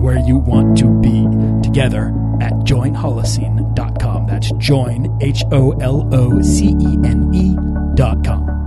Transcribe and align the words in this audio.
where 0.00 0.18
you 0.18 0.38
want 0.38 0.78
to 0.78 0.88
be 1.00 1.26
together 1.62 2.08
at 2.40 2.52
joinholocene.com. 2.64 4.26
That's 4.26 4.50
join, 4.52 5.18
H 5.20 5.44
O 5.52 5.72
L 5.72 6.08
O 6.12 6.40
C 6.42 6.68
E 6.80 6.98
N 7.04 7.30
E.com. 7.34 8.60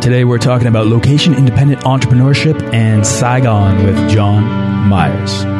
Today 0.00 0.24
we're 0.24 0.38
talking 0.38 0.66
about 0.66 0.86
location 0.86 1.34
independent 1.34 1.82
entrepreneurship 1.82 2.72
and 2.72 3.06
Saigon 3.06 3.84
with 3.84 4.10
Jon 4.10 4.42
Myers. 4.88 5.59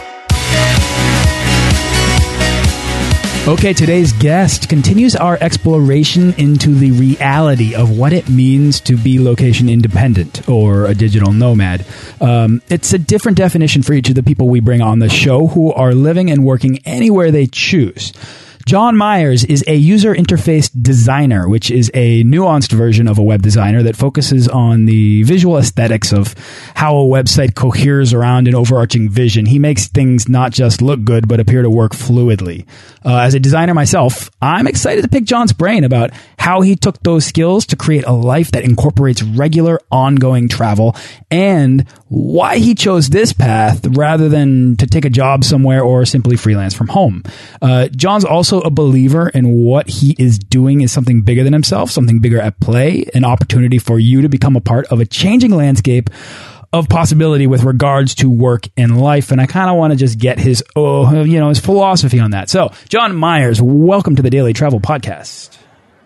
Okay, 3.47 3.73
today's 3.73 4.13
guest 4.13 4.69
continues 4.69 5.15
our 5.15 5.35
exploration 5.41 6.31
into 6.35 6.75
the 6.75 6.91
reality 6.91 7.73
of 7.73 7.97
what 7.97 8.13
it 8.13 8.29
means 8.29 8.79
to 8.81 8.95
be 8.95 9.19
location 9.19 9.67
independent 9.67 10.47
or 10.47 10.85
a 10.85 10.93
digital 10.93 11.33
nomad. 11.33 11.83
Um, 12.21 12.61
it's 12.69 12.93
a 12.93 12.99
different 12.99 13.39
definition 13.39 13.81
for 13.81 13.93
each 13.93 14.09
of 14.09 14.15
the 14.15 14.21
people 14.21 14.47
we 14.47 14.59
bring 14.59 14.81
on 14.81 14.99
the 14.99 15.09
show 15.09 15.47
who 15.47 15.73
are 15.73 15.95
living 15.95 16.29
and 16.29 16.45
working 16.45 16.85
anywhere 16.85 17.31
they 17.31 17.47
choose. 17.47 18.13
Jon 18.65 18.95
Myers 18.95 19.43
is 19.43 19.63
a 19.67 19.75
user 19.75 20.13
interface 20.13 20.69
designer, 20.81 21.47
which 21.47 21.71
is 21.71 21.89
a 21.93 22.23
nuanced 22.23 22.71
version 22.71 23.07
of 23.07 23.17
a 23.17 23.23
web 23.23 23.41
designer 23.41 23.83
that 23.83 23.95
focuses 23.95 24.47
on 24.47 24.85
the 24.85 25.23
visual 25.23 25.57
aesthetics 25.57 26.13
of 26.13 26.35
how 26.75 26.97
a 26.97 27.05
website 27.05 27.55
coheres 27.55 28.13
around 28.13 28.47
an 28.47 28.55
overarching 28.55 29.09
vision. 29.09 29.45
He 29.45 29.59
makes 29.59 29.87
things 29.87 30.29
not 30.29 30.51
just 30.51 30.81
look 30.81 31.03
good, 31.03 31.27
but 31.27 31.39
appear 31.39 31.61
to 31.61 31.69
work 31.69 31.93
fluidly. 31.93 32.65
Uh, 33.03 33.19
as 33.19 33.33
a 33.33 33.39
designer 33.39 33.73
myself, 33.73 34.29
I'm 34.41 34.67
excited 34.67 35.01
to 35.03 35.07
pick 35.07 35.23
Jon's 35.23 35.53
brain 35.53 35.83
about 35.83 36.11
how 36.37 36.61
he 36.61 36.75
took 36.75 37.01
those 37.03 37.25
skills 37.25 37.65
to 37.67 37.75
create 37.75 38.05
a 38.05 38.13
life 38.13 38.51
that 38.51 38.63
incorporates 38.63 39.23
regular, 39.23 39.79
ongoing 39.91 40.47
travel 40.47 40.95
and 41.29 41.87
why 42.09 42.57
he 42.57 42.75
chose 42.75 43.09
this 43.09 43.31
path 43.31 43.85
rather 43.87 44.27
than 44.29 44.75
to 44.77 44.85
take 44.85 45.05
a 45.05 45.09
job 45.09 45.43
somewhere 45.43 45.81
or 45.81 46.05
simply 46.05 46.35
freelance 46.35 46.73
from 46.73 46.87
home. 46.87 47.23
Uh, 47.61 47.87
Jon's 47.87 48.25
also 48.25 48.50
a 48.59 48.69
believer 48.69 49.29
in 49.29 49.63
what 49.63 49.89
he 49.89 50.15
is 50.19 50.37
doing 50.37 50.81
is 50.81 50.91
something 50.91 51.21
bigger 51.21 51.43
than 51.43 51.53
himself, 51.53 51.89
something 51.89 52.19
bigger 52.19 52.39
at 52.39 52.59
play, 52.59 53.05
an 53.13 53.25
opportunity 53.25 53.77
for 53.77 53.99
you 53.99 54.21
to 54.21 54.29
become 54.29 54.55
a 54.55 54.61
part 54.61 54.85
of 54.87 54.99
a 54.99 55.05
changing 55.05 55.51
landscape 55.51 56.09
of 56.73 56.87
possibility 56.87 57.47
with 57.47 57.63
regards 57.63 58.15
to 58.15 58.29
work 58.29 58.67
and 58.77 59.01
life. 59.01 59.31
And 59.31 59.41
I 59.41 59.45
kind 59.45 59.69
of 59.69 59.77
want 59.77 59.91
to 59.91 59.97
just 59.97 60.17
get 60.17 60.39
his, 60.39 60.63
oh, 60.75 61.23
you 61.23 61.39
know, 61.39 61.49
his 61.49 61.59
philosophy 61.59 62.19
on 62.19 62.31
that. 62.31 62.49
So, 62.49 62.71
Jon 62.87 63.15
Myers, 63.15 63.61
welcome 63.61 64.15
to 64.15 64.21
the 64.21 64.29
Daily 64.29 64.53
Travel 64.53 64.79
Podcast. 64.79 65.57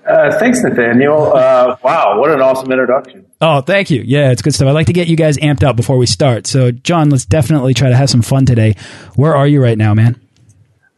Uh, 0.07 0.37
thanks, 0.37 0.61
Nathaniel. 0.63 1.35
Uh, 1.35 1.77
wow, 1.83 2.19
what 2.19 2.31
an 2.31 2.41
awesome 2.41 2.71
introduction. 2.71 3.25
Oh, 3.41 3.61
thank 3.61 3.89
you. 3.89 4.01
Yeah, 4.05 4.31
it's 4.31 4.41
good 4.41 4.53
stuff. 4.53 4.67
I'd 4.67 4.71
like 4.71 4.87
to 4.87 4.93
get 4.93 5.07
you 5.07 5.15
guys 5.15 5.37
amped 5.37 5.63
up 5.63 5.75
before 5.75 5.97
we 5.97 6.05
start. 6.05 6.47
So, 6.47 6.71
Jon, 6.71 7.09
let's 7.09 7.25
definitely 7.25 7.73
try 7.73 7.89
to 7.89 7.95
have 7.95 8.09
some 8.09 8.21
fun 8.21 8.45
today. 8.45 8.75
Where 9.15 9.35
are 9.35 9.47
you 9.47 9.61
right 9.61 9.77
now, 9.77 9.93
man? 9.93 10.24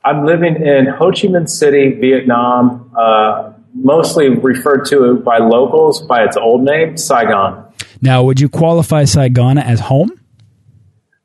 I'm 0.07 0.25
living 0.25 0.56
in 0.56 0.88
Ho 0.88 1.12
Chi 1.12 1.28
Minh 1.28 1.50
City, 1.50 1.91
Vietnam, 1.91 2.90
uh, 2.97 3.51
mostly 3.73 4.29
referred 4.29 4.85
to 4.85 5.18
by 5.18 5.40
locals 5.40 6.01
by 6.01 6.23
its 6.23 6.38
old 6.38 6.63
name, 6.63 6.95
Saigon. 6.95 7.66
Now, 8.01 8.23
would 8.23 8.40
you 8.40 8.47
qualify 8.47 9.03
Saigon 9.03 9.57
as 9.57 9.81
home? 9.81 10.12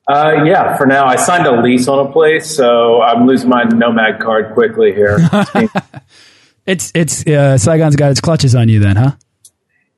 Uh, 0.08 0.42
yeah, 0.44 0.76
for 0.76 0.86
now. 0.86 1.06
I 1.06 1.14
signed 1.14 1.46
a 1.46 1.62
lease 1.62 1.86
on 1.86 2.04
a 2.04 2.10
place, 2.10 2.56
so 2.56 3.00
I'm 3.02 3.26
losing 3.26 3.48
my 3.48 3.62
nomad 3.62 4.20
card 4.20 4.52
quickly 4.54 4.92
here. 4.92 5.18
It's 6.64 6.92
it's 6.94 7.26
uh, 7.26 7.58
Saigon's 7.58 7.96
got 7.96 8.12
its 8.12 8.20
clutches 8.20 8.54
on 8.54 8.68
you 8.68 8.78
then, 8.78 8.94
huh? 8.94 9.12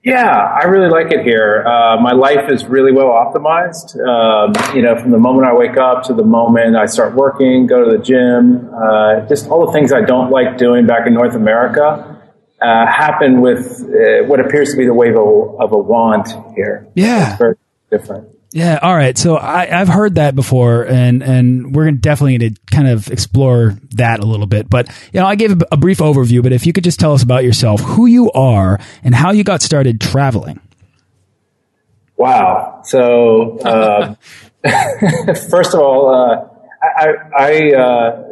Yeah, 0.04 0.28
I 0.28 0.64
really 0.64 0.90
like 0.90 1.12
it 1.12 1.24
here. 1.24 1.64
Uh, 1.66 1.98
my 1.98 2.12
life 2.12 2.50
is 2.50 2.66
really 2.66 2.92
well 2.92 3.06
optimized. 3.06 3.96
Um, 4.06 4.76
you 4.76 4.82
know, 4.82 5.00
from 5.00 5.10
the 5.12 5.18
moment 5.18 5.48
I 5.48 5.54
wake 5.54 5.78
up 5.78 6.02
to 6.04 6.12
the 6.12 6.22
moment 6.22 6.76
I 6.76 6.84
start 6.84 7.14
working, 7.14 7.66
go 7.66 7.82
to 7.82 7.96
the 7.96 8.02
gym, 8.04 8.70
uh, 8.74 9.26
just 9.26 9.48
all 9.48 9.64
the 9.64 9.72
things 9.72 9.94
I 9.94 10.02
don't 10.02 10.30
like 10.30 10.58
doing 10.58 10.86
back 10.86 11.06
in 11.06 11.14
North 11.14 11.34
America 11.34 12.20
uh, 12.60 12.86
happen 12.86 13.40
with 13.40 13.80
uh, 13.80 14.24
what 14.26 14.40
appears 14.40 14.72
to 14.72 14.76
be 14.76 14.84
the 14.84 14.92
wave 14.92 15.16
of, 15.16 15.58
of 15.58 15.72
a 15.72 15.78
wand 15.78 16.26
here. 16.54 16.86
Yeah, 16.94 17.30
it's 17.30 17.38
very 17.38 17.56
different. 17.90 18.28
Yeah. 18.54 18.78
All 18.80 18.94
right. 18.94 19.18
So 19.18 19.36
I, 19.36 19.66
have 19.66 19.88
heard 19.88 20.14
that 20.14 20.36
before, 20.36 20.86
and 20.86 21.24
and 21.24 21.74
we're 21.74 21.90
definitely 21.90 22.38
going 22.38 22.54
to 22.54 22.60
kind 22.70 22.86
of 22.86 23.10
explore 23.10 23.76
that 23.96 24.20
a 24.20 24.24
little 24.24 24.46
bit. 24.46 24.70
But 24.70 24.86
you 25.12 25.18
know, 25.18 25.26
I 25.26 25.34
gave 25.34 25.60
a, 25.72 25.76
brief 25.76 25.98
overview, 25.98 26.40
but 26.40 26.52
if 26.52 26.64
you 26.64 26.72
could 26.72 26.84
just 26.84 27.00
tell 27.00 27.12
us 27.14 27.24
about 27.24 27.42
yourself, 27.42 27.80
who 27.80 28.06
you 28.06 28.30
are, 28.30 28.78
and 29.02 29.12
how 29.12 29.32
you 29.32 29.42
got 29.42 29.60
started 29.60 30.00
traveling. 30.00 30.60
Wow. 32.16 32.82
So 32.84 33.58
uh, 33.58 34.14
first 35.50 35.74
of 35.74 35.80
all, 35.80 36.14
uh, 36.14 36.48
I, 36.80 37.14
I 37.36 37.72
uh, 37.74 38.22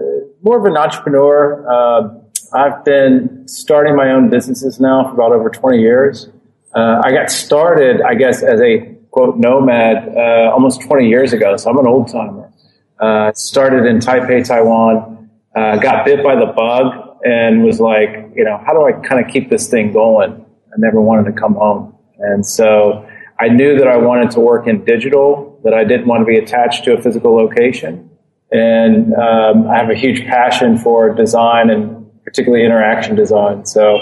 more 0.41 0.57
of 0.57 0.65
an 0.67 0.77
entrepreneur. 0.77 1.67
Uh, 1.69 2.21
I've 2.55 2.85
been 2.85 3.49
starting 3.49 3.97
my 3.97 4.13
own 4.13 4.31
businesses 4.31 4.79
now 4.79 5.03
for 5.03 5.15
about 5.15 5.33
over 5.33 5.51
twenty 5.51 5.81
years. 5.81 6.29
Uh, 6.73 7.03
I 7.05 7.11
got 7.11 7.29
started, 7.29 8.01
I 8.01 8.15
guess, 8.15 8.45
as 8.45 8.61
a 8.61 9.02
quote 9.13 9.37
nomad 9.37 10.09
uh, 10.17 10.51
almost 10.53 10.81
20 10.81 11.09
years 11.09 11.33
ago, 11.33 11.57
so 11.57 11.71
I'm 11.71 11.79
an 11.79 11.87
old 11.87 12.09
timer. 12.09 12.51
Uh, 12.99 13.33
started 13.35 13.87
in 13.87 13.99
Taipei, 13.99 14.45
Taiwan, 14.45 15.31
uh, 15.55 15.77
got 15.77 16.05
bit 16.05 16.25
by 16.25 16.35
the 16.35 16.47
bug, 16.47 17.19
and 17.25 17.63
was 17.63 17.79
like, 17.79 18.31
you 18.35 18.43
know, 18.43 18.61
how 18.67 18.73
do 18.73 18.85
I 18.85 18.93
kind 19.07 19.25
of 19.25 19.31
keep 19.31 19.51
this 19.51 19.69
thing 19.69 19.93
going? 19.93 20.33
I 20.33 20.75
never 20.79 21.01
wanted 21.01 21.27
to 21.33 21.39
come 21.39 21.55
home, 21.55 21.95
and 22.19 22.45
so 22.45 23.07
I 23.39 23.49
knew 23.49 23.79
that 23.79 23.87
I 23.87 23.99
wanted 23.99 24.31
to 24.33 24.41
work 24.41 24.67
in 24.67 24.85
digital, 24.85 25.61
that 25.63 25.75
I 25.75 25.85
didn't 25.85 26.07
want 26.07 26.23
to 26.23 26.27
be 26.27 26.39
attached 26.39 26.85
to 26.85 26.95
a 26.95 27.03
physical 27.03 27.37
location, 27.37 28.11
and 28.51 29.15
um, 29.15 29.69
I 29.69 29.77
have 29.77 29.91
a 29.91 29.95
huge 29.95 30.25
passion 30.27 30.79
for 30.79 31.15
design 31.15 31.69
and 31.69 32.03
particularly 32.25 32.65
interaction 32.65 33.15
design. 33.15 33.67
So 33.67 33.99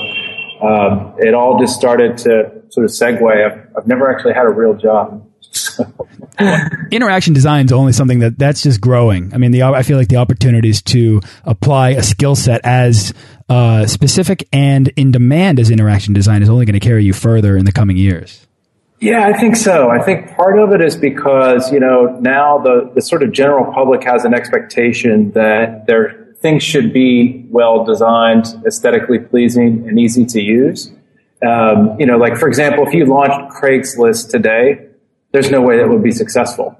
um, 0.63 1.15
it 1.19 1.35
all 1.35 1.59
just 1.59 1.75
started 1.75 2.19
to 2.19 2.63
sort 2.71 2.85
of 2.85 2.91
segue. 2.91 3.47
I've, 3.47 3.77
I've 3.77 3.87
never 3.87 4.11
actually 4.15 4.35
had 4.35 4.47
a 4.47 4.51
real 4.51 4.75
job. 4.75 5.27
interaction 6.91 7.35
design 7.35 7.67
is 7.67 7.73
only 7.73 7.93
something 7.93 8.21
that 8.21 8.39
that's 8.39 8.63
just 8.63 8.81
growing. 8.81 9.33
I 9.35 9.39
mean, 9.39 9.51
the 9.51 9.63
I 9.63 9.83
feel 9.83 9.97
like 9.99 10.09
the 10.09 10.17
opportunities 10.17 10.83
to 10.83 11.21
apply 11.45 11.91
a 11.91 12.03
skill 12.03 12.37
set 12.37 12.61
as 12.65 13.13
uh, 13.49 13.87
specific 13.87 14.49
and 14.53 14.89
in 14.97 15.11
demand 15.11 15.59
as 15.59 15.71
interaction 15.71 16.15
design 16.15 16.43
is 16.43 16.49
only 16.49 16.67
going 16.67 16.79
to 16.79 16.87
carry 16.87 17.05
you 17.05 17.13
further 17.13 17.57
in 17.57 17.65
the 17.65 17.73
coming 17.73 17.97
years. 17.97 18.47
Yeah, 19.01 19.27
I 19.27 19.33
think 19.33 19.57
so. 19.57 19.89
I 19.89 20.03
think 20.03 20.37
part 20.37 20.59
of 20.59 20.73
it 20.73 20.83
is 20.83 20.95
because 20.95 21.73
you 21.73 21.81
know 21.81 22.19
now 22.21 22.59
the 22.59 22.91
the 22.95 23.01
sort 23.01 23.23
of 23.23 23.33
general 23.33 23.73
public 23.73 24.05
has 24.05 24.25
an 24.25 24.35
expectation 24.35 25.33
that 25.33 25.87
their 25.87 26.20
things 26.41 26.63
should 26.63 26.93
be 26.93 27.47
well 27.51 27.85
designed, 27.85 28.47
aesthetically 28.67 29.19
pleasing, 29.19 29.87
and 29.89 29.99
easy 29.99 30.25
to 30.27 30.41
use. 30.41 30.91
Um, 31.47 31.99
you 31.99 32.07
know, 32.07 32.17
like 32.19 32.37
for 32.37 32.49
example, 32.49 32.87
if 32.87 32.93
you 32.93 33.07
launched 33.07 33.55
Craigslist 33.55 34.31
today, 34.31 34.87
there's 35.33 35.51
no 35.51 35.61
way 35.63 35.79
that 35.79 35.89
would 35.89 36.03
be 36.03 36.13
successful. 36.13 36.77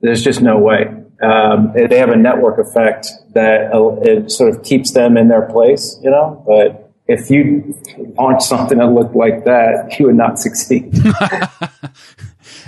There's 0.00 0.22
just 0.22 0.40
no 0.42 0.58
way. 0.58 0.86
um, 1.22 1.72
they 1.74 1.98
have 1.98 2.10
a 2.10 2.16
network 2.16 2.58
effect 2.58 3.08
that 3.32 3.72
uh, 3.72 3.96
it 4.02 4.30
sort 4.30 4.54
of 4.54 4.62
keeps 4.62 4.92
them 4.92 5.16
in 5.16 5.28
their 5.28 5.42
place, 5.42 5.98
you 6.02 6.10
know. 6.10 6.44
But 6.46 6.92
if 7.08 7.30
you 7.30 7.74
launch 8.18 8.42
something 8.42 8.78
that 8.78 8.88
looked 8.88 9.16
like 9.16 9.44
that, 9.44 9.96
you 9.98 10.06
would 10.06 10.16
not 10.16 10.38
succeed. 10.46 10.92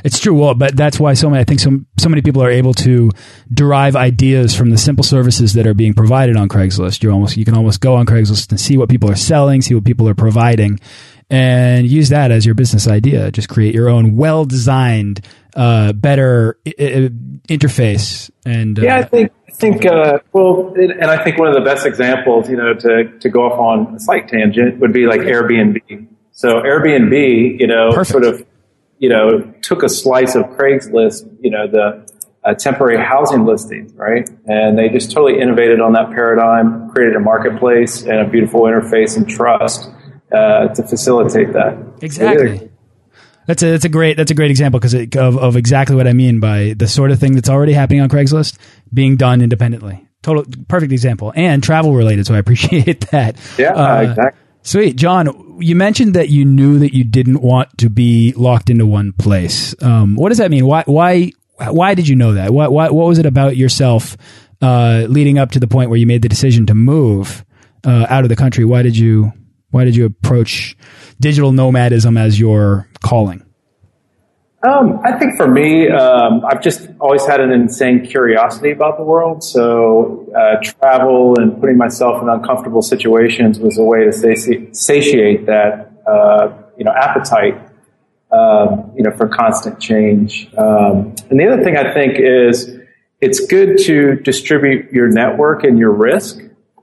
it's 0.04 0.18
true. 0.18 0.34
Well, 0.34 0.54
but 0.54 0.76
that's 0.76 0.98
why 0.98 1.14
so 1.14 1.28
many, 1.30 1.40
I 1.40 1.44
think 1.44 1.60
so, 1.60 1.80
so 1.98 2.08
many 2.08 2.22
people 2.22 2.42
are 2.42 2.50
able 2.50 2.74
to 2.74 3.10
derive 3.52 3.96
ideas 3.96 4.54
from 4.54 4.70
the 4.70 4.78
simple 4.78 5.04
services 5.04 5.54
that 5.54 5.66
are 5.66 5.74
being 5.74 5.94
provided 5.94 6.36
on 6.36 6.48
Craigslist. 6.48 7.02
You 7.02 7.10
almost, 7.10 7.36
you 7.36 7.44
can 7.44 7.54
almost 7.54 7.80
go 7.80 7.94
on 7.94 8.06
Craigslist 8.06 8.50
and 8.50 8.60
see 8.60 8.76
what 8.76 8.88
people 8.88 9.10
are 9.10 9.16
selling, 9.16 9.62
see 9.62 9.74
what 9.74 9.84
people 9.84 10.08
are 10.08 10.14
providing 10.14 10.78
and 11.30 11.86
use 11.86 12.08
that 12.08 12.30
as 12.30 12.46
your 12.46 12.54
business 12.54 12.88
idea. 12.88 13.30
Just 13.30 13.48
create 13.48 13.74
your 13.74 13.88
own 13.88 14.16
well 14.16 14.44
designed, 14.44 15.24
uh, 15.54 15.92
better 15.92 16.58
interface. 16.66 18.30
And 18.44 18.78
uh, 18.78 18.82
yeah, 18.82 18.96
I 18.96 19.02
think 19.04 19.32
I 19.48 19.52
think 19.52 19.86
uh, 19.86 20.18
well, 20.32 20.74
and 20.74 21.04
I 21.04 21.22
think 21.22 21.38
one 21.38 21.48
of 21.48 21.54
the 21.54 21.60
best 21.60 21.86
examples, 21.86 22.48
you 22.48 22.56
know, 22.56 22.74
to 22.74 23.18
to 23.18 23.28
go 23.28 23.42
off 23.42 23.58
on 23.58 23.96
a 23.96 24.00
slight 24.00 24.28
tangent 24.28 24.78
would 24.80 24.92
be 24.92 25.06
like 25.06 25.20
Airbnb. 25.20 26.06
So 26.32 26.60
Airbnb, 26.60 27.60
you 27.60 27.66
know, 27.66 27.90
Perfect. 27.90 28.10
sort 28.10 28.24
of, 28.24 28.46
you 28.98 29.08
know, 29.08 29.40
took 29.62 29.82
a 29.82 29.88
slice 29.88 30.34
of 30.34 30.44
Craigslist, 30.46 31.28
you 31.40 31.50
know, 31.50 31.66
the 31.66 32.06
uh, 32.44 32.54
temporary 32.54 33.02
housing 33.02 33.44
listings, 33.44 33.92
right? 33.94 34.28
And 34.46 34.78
they 34.78 34.88
just 34.88 35.10
totally 35.10 35.40
innovated 35.40 35.80
on 35.80 35.92
that 35.92 36.10
paradigm, 36.10 36.90
created 36.90 37.16
a 37.16 37.20
marketplace 37.20 38.02
and 38.02 38.20
a 38.20 38.28
beautiful 38.28 38.62
interface 38.62 39.16
and 39.16 39.28
trust 39.28 39.90
uh, 40.32 40.68
to 40.68 40.82
facilitate 40.82 41.52
that. 41.52 41.76
Exactly. 42.02 42.70
That's 43.46 43.62
a 43.62 43.70
that's 43.70 43.86
a 43.86 43.88
great 43.88 44.18
that's 44.18 44.30
a 44.30 44.34
great 44.34 44.50
example 44.50 44.78
because 44.78 44.92
of 44.92 45.38
of 45.38 45.56
exactly 45.56 45.96
what 45.96 46.06
I 46.06 46.12
mean 46.12 46.38
by 46.38 46.74
the 46.76 46.86
sort 46.86 47.10
of 47.10 47.18
thing 47.18 47.34
that's 47.34 47.48
already 47.48 47.72
happening 47.72 48.02
on 48.02 48.10
Craigslist 48.10 48.58
being 48.92 49.16
done 49.16 49.40
independently. 49.40 50.06
Total 50.22 50.44
perfect 50.68 50.92
example 50.92 51.32
and 51.34 51.62
travel 51.62 51.94
related. 51.94 52.26
So 52.26 52.34
I 52.34 52.38
appreciate 52.44 53.08
that. 53.10 53.36
Yeah, 53.56 53.72
uh, 53.72 54.00
exactly. 54.02 54.42
Sweet, 54.62 54.96
Jon. 54.96 55.56
You 55.60 55.74
mentioned 55.74 56.14
that 56.14 56.28
you 56.28 56.44
knew 56.44 56.78
that 56.80 56.94
you 56.94 57.04
didn't 57.04 57.40
want 57.40 57.76
to 57.78 57.88
be 57.88 58.32
locked 58.36 58.70
into 58.70 58.86
one 58.86 59.12
place. 59.12 59.74
Um, 59.82 60.14
what 60.14 60.28
does 60.28 60.38
that 60.38 60.50
mean? 60.50 60.66
Why 60.66 60.84
why 60.86 61.32
why 61.70 61.94
did 61.94 62.06
you 62.06 62.16
know 62.16 62.34
that? 62.34 62.52
What 62.52 62.72
what 62.72 62.92
what 62.92 63.06
was 63.06 63.18
it 63.18 63.26
about 63.26 63.56
yourself 63.56 64.16
uh, 64.60 65.06
leading 65.08 65.38
up 65.38 65.52
to 65.52 65.60
the 65.60 65.66
point 65.66 65.90
where 65.90 65.98
you 65.98 66.06
made 66.06 66.22
the 66.22 66.28
decision 66.28 66.66
to 66.66 66.74
move 66.74 67.44
uh, 67.84 68.06
out 68.08 68.24
of 68.24 68.28
the 68.28 68.36
country? 68.36 68.64
Why 68.64 68.82
did 68.82 68.96
you 68.96 69.32
why 69.70 69.84
did 69.84 69.96
you 69.96 70.04
approach 70.06 70.76
digital 71.20 71.52
nomadism 71.52 72.16
as 72.16 72.38
your 72.38 72.88
calling? 73.00 73.44
Um, 74.66 75.00
I 75.04 75.16
think 75.16 75.36
for 75.36 75.46
me, 75.46 75.88
um, 75.88 76.44
I've 76.44 76.60
just 76.60 76.88
always 77.00 77.24
had 77.24 77.40
an 77.40 77.52
insane 77.52 78.04
curiosity 78.04 78.72
about 78.72 78.96
the 78.96 79.04
world. 79.04 79.44
So 79.44 80.26
uh, 80.36 80.56
travel 80.62 81.38
and 81.38 81.60
putting 81.60 81.76
myself 81.76 82.20
in 82.22 82.28
uncomfortable 82.28 82.82
situations 82.82 83.60
was 83.60 83.78
a 83.78 83.84
way 83.84 84.04
to 84.04 84.12
sati 84.12 84.68
satiate 84.72 85.46
that, 85.46 85.92
uh, 86.08 86.52
you 86.76 86.84
know, 86.84 86.92
appetite, 86.92 87.54
um, 88.32 88.90
you 88.96 89.04
know, 89.04 89.12
for 89.16 89.28
constant 89.28 89.78
change. 89.78 90.48
Um, 90.58 91.14
and 91.30 91.38
the 91.38 91.46
other 91.46 91.62
thing 91.62 91.76
I 91.76 91.94
think 91.94 92.14
is 92.18 92.76
it's 93.20 93.38
good 93.46 93.78
to 93.84 94.16
distribute 94.16 94.90
your 94.92 95.06
network 95.06 95.62
and 95.62 95.78
your 95.78 95.92
risk 95.92 96.40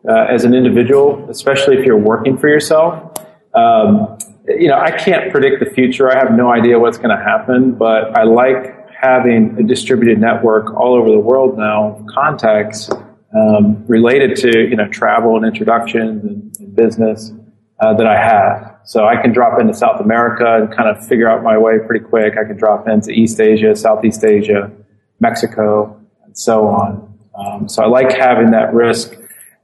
uh, 0.07 0.27
as 0.29 0.45
an 0.45 0.53
individual, 0.53 1.29
especially 1.29 1.77
if 1.77 1.85
you're 1.85 1.97
working 1.97 2.37
for 2.37 2.47
yourself. 2.47 3.17
Um, 3.53 4.17
you 4.47 4.67
know, 4.67 4.77
I 4.77 4.91
can't 4.91 5.31
predict 5.31 5.63
the 5.63 5.69
future. 5.69 6.11
I 6.11 6.17
have 6.17 6.31
no 6.31 6.51
idea 6.51 6.79
what's 6.79 6.97
going 6.97 7.15
to 7.15 7.23
happen, 7.23 7.73
but 7.73 8.17
I 8.17 8.23
like 8.23 8.89
having 8.89 9.57
a 9.59 9.63
distributed 9.63 10.19
network 10.19 10.73
all 10.75 10.95
over 10.95 11.09
the 11.09 11.19
world 11.19 11.57
now, 11.57 12.03
contacts 12.13 12.89
um, 13.35 13.85
related 13.87 14.35
to 14.37 14.69
you 14.69 14.75
know 14.75 14.87
travel 14.87 15.35
and 15.35 15.45
introductions 15.45 16.23
and, 16.23 16.55
and 16.59 16.75
business 16.75 17.33
uh, 17.81 17.93
that 17.93 18.07
I 18.07 18.17
have. 18.17 18.79
So 18.85 19.05
I 19.05 19.21
can 19.21 19.33
drop 19.33 19.59
into 19.59 19.73
South 19.73 19.99
America 19.99 20.57
and 20.61 20.75
kind 20.75 20.89
of 20.89 21.05
figure 21.05 21.27
out 21.27 21.43
my 21.43 21.57
way 21.57 21.79
pretty 21.85 22.05
quick. 22.05 22.33
I 22.37 22.45
can 22.45 22.55
drop 22.55 22.87
into 22.87 23.11
East 23.11 23.39
Asia, 23.39 23.75
Southeast 23.75 24.23
Asia, 24.23 24.71
Mexico, 25.19 25.99
and 26.23 26.37
so 26.37 26.67
on. 26.67 27.17
Um, 27.37 27.67
so 27.67 27.83
I 27.83 27.87
like 27.87 28.11
having 28.11 28.51
that 28.51 28.73
risk 28.73 29.17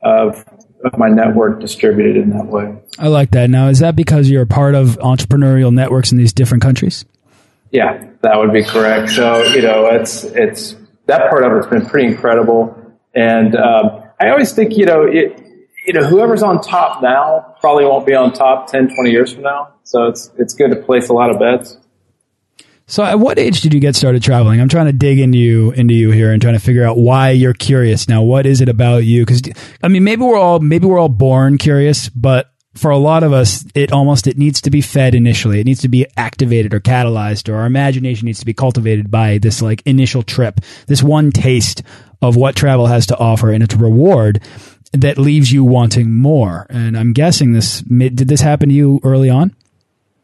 of, 0.04 0.44
of 0.83 0.98
my 0.98 1.10
network 1.10 1.60
distributed 1.60 2.18
in 2.18 2.30
that 2.31 2.48
way. 2.48 2.75
I 2.98 3.07
like 3.07 3.31
that. 3.31 3.50
Now, 3.50 3.68
is 3.68 3.80
that 3.80 3.95
because 3.95 4.30
you're 4.30 4.44
a 4.44 4.48
part 4.48 4.75
of 4.75 4.98
entrepreneurial 5.00 5.74
networks 5.74 6.12
in 6.12 6.18
these 6.18 6.33
different 6.33 6.63
countries? 6.63 7.06
Yeah, 7.72 8.06
that 8.22 8.38
would 8.38 8.51
be 8.51 8.63
correct. 8.63 9.12
So, 9.12 9.44
you 9.44 9.62
know, 9.62 9.88
it's, 9.88 10.24
it's, 10.24 10.75
that 11.06 11.30
part 11.30 11.44
of 11.44 11.54
it's 11.54 11.68
been 11.68 11.86
pretty 11.86 12.07
incredible. 12.07 12.75
And, 13.13 13.56
um, 13.56 14.04
I 14.19 14.30
always 14.30 14.51
think, 14.54 14.78
you 14.78 14.86
know, 14.86 15.04
it, 15.04 15.42
you 15.86 15.94
know, 15.94 16.04
whoever's 16.04 16.44
on 16.44 16.62
top 16.62 17.01
now 17.01 17.56
probably 17.60 17.86
won't 17.86 18.06
be 18.06 18.13
on 18.13 18.33
top 18.33 18.68
10, 18.68 18.94
20 18.94 19.10
years 19.10 19.33
from 19.33 19.44
now. 19.44 19.74
So 19.83 20.07
it's, 20.07 20.31
it's 20.38 20.54
good 20.54 20.69
to 20.72 20.75
place 20.75 21.10
a 21.10 21.13
lot 21.13 21.31
of 21.31 21.39
bets. 21.39 21.78
So, 22.91 23.05
at 23.05 23.19
what 23.19 23.39
age 23.39 23.61
did 23.61 23.73
you 23.73 23.79
get 23.79 23.95
started 23.95 24.21
traveling? 24.21 24.59
I'm 24.59 24.67
trying 24.67 24.88
to 24.88 24.91
dig 24.91 25.17
into 25.17 25.38
you 25.38 25.71
into 25.71 25.93
you 25.93 26.11
here 26.11 26.33
and 26.33 26.41
trying 26.41 26.55
to 26.55 26.59
figure 26.59 26.83
out 26.83 26.97
why 26.97 27.29
you're 27.29 27.53
curious 27.53 28.09
now. 28.09 28.21
What 28.21 28.45
is 28.45 28.59
it 28.59 28.67
about 28.67 29.05
you? 29.05 29.25
Because 29.25 29.41
I 29.81 29.88
mean, 29.88 30.03
maybe 30.03 30.23
we're 30.23 30.38
all 30.38 30.59
maybe 30.59 30.88
we're 30.88 30.99
all 30.99 31.07
born 31.07 31.57
curious, 31.57 32.09
but 32.09 32.51
for 32.75 32.91
a 32.91 32.97
lot 32.97 33.23
of 33.23 33.31
us, 33.31 33.65
it 33.75 33.93
almost 33.93 34.27
it 34.27 34.38
needs 34.38 34.59
to 34.63 34.69
be 34.69 34.81
fed 34.81 35.15
initially. 35.15 35.61
It 35.61 35.65
needs 35.65 35.79
to 35.83 35.88
be 35.88 36.05
activated 36.17 36.73
or 36.73 36.81
catalyzed, 36.81 37.47
or 37.47 37.55
our 37.55 37.65
imagination 37.65 38.25
needs 38.25 38.41
to 38.41 38.45
be 38.45 38.53
cultivated 38.53 39.09
by 39.09 39.37
this 39.37 39.61
like 39.61 39.81
initial 39.85 40.21
trip, 40.21 40.59
this 40.87 41.01
one 41.01 41.31
taste 41.31 41.83
of 42.21 42.35
what 42.35 42.57
travel 42.57 42.87
has 42.87 43.05
to 43.05 43.17
offer, 43.17 43.51
and 43.51 43.63
its 43.63 43.75
reward 43.75 44.41
that 44.91 45.17
leaves 45.17 45.49
you 45.49 45.63
wanting 45.63 46.11
more. 46.11 46.67
And 46.69 46.97
I'm 46.97 47.13
guessing 47.13 47.53
this 47.53 47.79
did 47.79 48.17
this 48.17 48.41
happen 48.41 48.67
to 48.67 48.75
you 48.75 48.99
early 49.01 49.29
on? 49.29 49.55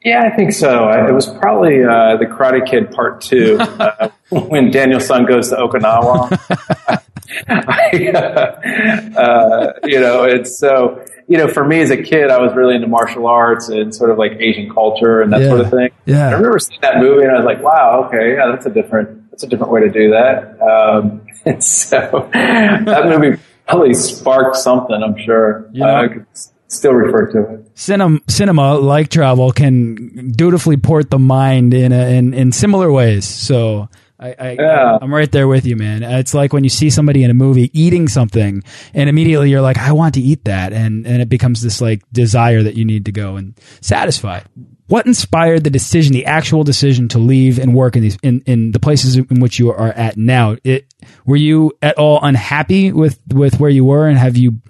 Yeah, 0.07 0.21
I 0.21 0.33
think 0.33 0.53
so. 0.53 0.89
It 0.89 1.11
was 1.11 1.27
probably 1.27 1.83
uh, 1.83 2.15
the 2.15 2.25
Karate 2.25 2.65
Kid 2.65 2.91
Part 2.91 3.19
Two 3.19 3.57
uh, 3.59 4.09
when 4.29 4.71
Daniel 4.71 5.01
San 5.01 5.25
goes 5.25 5.49
to 5.49 5.57
Okinawa. 5.57 6.31
I, 7.49 8.11
uh, 8.15 9.19
uh, 9.19 9.73
you 9.83 9.99
know, 9.99 10.23
it's 10.23 10.57
so. 10.57 11.03
You 11.29 11.37
know, 11.37 11.49
for 11.49 11.67
me 11.67 11.81
as 11.81 11.91
a 11.91 12.01
kid, 12.01 12.29
I 12.29 12.39
was 12.39 12.55
really 12.55 12.75
into 12.75 12.87
martial 12.87 13.27
arts 13.27 13.67
and 13.67 13.93
sort 13.93 14.11
of 14.11 14.17
like 14.17 14.31
Asian 14.39 14.73
culture 14.73 15.21
and 15.21 15.33
that 15.33 15.41
yeah. 15.41 15.49
sort 15.49 15.59
of 15.59 15.69
thing. 15.69 15.89
Yeah. 16.05 16.29
I 16.29 16.31
remember 16.31 16.57
seeing 16.57 16.79
that 16.79 16.99
movie 16.99 17.23
and 17.23 17.31
I 17.31 17.35
was 17.35 17.43
like, 17.43 17.61
"Wow, 17.61 18.05
okay, 18.05 18.35
yeah, 18.35 18.47
that's 18.49 18.65
a 18.65 18.69
different, 18.69 19.29
that's 19.29 19.43
a 19.43 19.47
different 19.47 19.73
way 19.73 19.81
to 19.81 19.89
do 19.89 20.11
that." 20.11 20.57
Um, 20.61 21.27
and 21.43 21.61
so 21.61 22.29
that 22.31 23.07
movie 23.09 23.41
probably 23.67 23.93
sparked 23.93 24.55
something. 24.55 25.03
I'm 25.03 25.17
sure. 25.17 25.69
You 25.73 25.81
know, 25.81 26.25
still 26.67 26.93
refer 26.93 27.31
to 27.31 27.53
it. 27.53 27.71
Cinema, 27.75 28.19
cinema, 28.27 28.75
like 28.75 29.09
travel, 29.09 29.51
can 29.51 30.31
dutifully 30.31 30.77
port 30.77 31.09
the 31.09 31.19
mind 31.19 31.73
in 31.73 31.91
a, 31.91 32.07
in, 32.15 32.33
in 32.33 32.51
similar 32.51 32.91
ways. 32.91 33.25
So 33.25 33.89
I, 34.19 34.35
I, 34.39 34.51
yeah. 34.53 34.97
I'm 34.99 35.13
right 35.13 35.31
there 35.31 35.47
with 35.47 35.65
you, 35.65 35.75
man. 35.75 36.01
It's 36.01 36.33
like 36.33 36.51
when 36.51 36.63
you 36.63 36.69
see 36.69 36.89
somebody 36.89 37.23
in 37.23 37.29
a 37.29 37.35
movie 37.35 37.69
eating 37.79 38.07
something, 38.07 38.63
and 38.93 39.09
immediately 39.09 39.51
you're 39.51 39.61
like, 39.61 39.77
I 39.77 39.91
want 39.91 40.15
to 40.15 40.21
eat 40.21 40.45
that, 40.45 40.73
and 40.73 41.05
and 41.05 41.21
it 41.21 41.29
becomes 41.29 41.61
this 41.61 41.81
like 41.81 42.01
desire 42.11 42.63
that 42.63 42.75
you 42.75 42.83
need 42.83 43.05
to 43.05 43.11
go 43.11 43.35
and 43.35 43.59
satisfy. 43.81 44.41
What 44.87 45.05
inspired 45.05 45.65
the 45.65 45.69
decision, 45.69 46.13
the 46.13 46.25
actual 46.25 46.63
decision 46.63 47.09
to 47.09 47.19
leave 47.19 47.59
and 47.59 47.75
work 47.75 47.95
in 47.95 48.01
these 48.01 48.17
in, 48.23 48.41
in 48.45 48.71
the 48.71 48.79
places 48.79 49.17
in 49.17 49.39
which 49.39 49.59
you 49.59 49.69
are 49.71 49.89
at 49.89 50.17
now? 50.17 50.55
It 50.63 50.91
were 51.25 51.35
you 51.35 51.77
at 51.81 51.97
all 51.97 52.19
unhappy 52.23 52.91
with 52.91 53.19
with 53.31 53.59
where 53.59 53.69
you 53.69 53.85
were, 53.85 54.07
and 54.07 54.17
have 54.17 54.35
you 54.35 54.61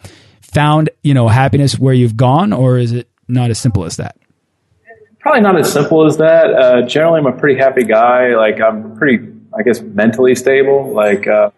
found, 0.57 0.89
you 1.03 1.13
know, 1.13 1.27
happiness 1.27 1.77
where 1.77 1.93
you've 1.93 2.17
gone, 2.17 2.51
or 2.51 2.79
is 2.79 2.91
it 2.91 3.07
not 3.27 3.51
as 3.51 3.59
simple 3.59 3.85
as 3.85 3.97
that? 3.97 4.17
Probably 5.19 5.41
not 5.41 5.55
as 5.59 5.71
simple 5.71 6.07
as 6.07 6.17
that. 6.17 6.51
Uh, 6.51 6.81
generally, 6.87 7.19
I'm 7.19 7.27
a 7.27 7.37
pretty 7.37 7.59
happy 7.59 7.83
guy. 7.83 8.35
Like 8.35 8.59
I'm 8.59 8.97
pretty, 8.97 9.27
I 9.55 9.61
guess, 9.61 9.81
mentally 9.81 10.33
stable. 10.33 10.95
Like, 10.95 11.27
uh, 11.27 11.51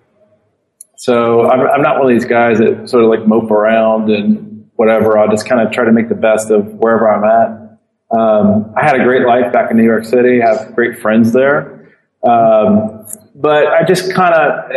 so 0.98 1.50
I'm, 1.50 1.62
I'm 1.62 1.82
not 1.82 2.00
one 2.00 2.12
of 2.12 2.20
these 2.20 2.28
guys 2.28 2.58
that 2.58 2.90
sort 2.90 3.06
of 3.06 3.10
like 3.10 3.26
mope 3.26 3.50
around 3.52 4.10
and 4.10 4.70
whatever. 4.76 5.18
I'll 5.18 5.30
just 5.30 5.48
kind 5.48 5.66
of 5.66 5.72
try 5.72 5.86
to 5.86 5.94
make 5.94 6.10
the 6.10 6.16
best 6.16 6.52
of 6.52 6.66
wherever 6.74 7.10
I'm 7.10 7.24
at. 7.24 8.20
Um, 8.20 8.74
I 8.76 8.84
had 8.84 9.00
a 9.00 9.04
great 9.06 9.26
life 9.26 9.54
back 9.54 9.72
in 9.72 9.78
New 9.78 9.86
York 9.86 10.04
City. 10.04 10.42
have 10.42 10.76
great 10.76 11.00
friends 11.00 11.32
there. 11.32 11.96
Um, 12.22 13.06
but 13.34 13.68
I 13.68 13.86
just 13.88 14.14
kind 14.14 14.34
of, 14.34 14.72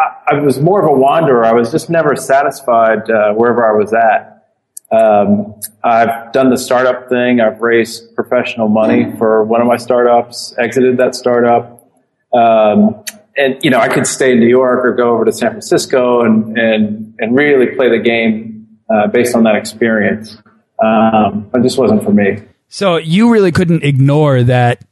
I, 0.00 0.34
I, 0.34 0.40
was 0.40 0.58
more 0.60 0.80
of 0.80 0.90
a 0.90 0.92
wanderer. 0.92 1.44
I 1.44 1.52
was 1.52 1.70
just 1.70 1.90
never 1.90 2.16
satisfied 2.16 3.10
uh, 3.10 3.32
wherever 3.34 3.66
I 3.66 3.76
was 3.76 3.92
at. 3.92 4.46
Um, 4.90 5.60
I've 5.84 6.32
done 6.32 6.50
the 6.50 6.58
startup 6.58 7.08
thing. 7.08 7.40
I've 7.40 7.60
raised 7.60 8.14
professional 8.14 8.68
money 8.68 9.14
for 9.18 9.44
one 9.44 9.60
of 9.60 9.66
my 9.66 9.76
startups, 9.76 10.54
exited 10.58 10.96
that 10.96 11.14
startup. 11.14 11.88
Um, 12.32 13.04
and, 13.36 13.58
you 13.62 13.70
know, 13.70 13.78
I 13.78 13.88
could 13.88 14.06
stay 14.06 14.32
in 14.32 14.40
New 14.40 14.48
York 14.48 14.84
or 14.84 14.94
go 14.94 15.10
over 15.14 15.24
to 15.24 15.32
San 15.32 15.50
Francisco 15.50 16.22
and, 16.22 16.58
and, 16.58 17.14
and 17.18 17.36
really 17.36 17.74
play 17.76 17.88
the 17.88 18.02
game 18.02 18.66
uh, 18.92 19.06
based 19.06 19.36
on 19.36 19.44
that 19.44 19.54
experience. 19.54 20.36
Um, 20.82 21.48
but 21.52 21.62
just 21.62 21.78
wasn't 21.78 22.02
for 22.02 22.12
me. 22.12 22.42
So 22.68 22.96
you 22.96 23.30
really 23.32 23.52
couldn't 23.52 23.84
ignore 23.84 24.42
that 24.44 24.84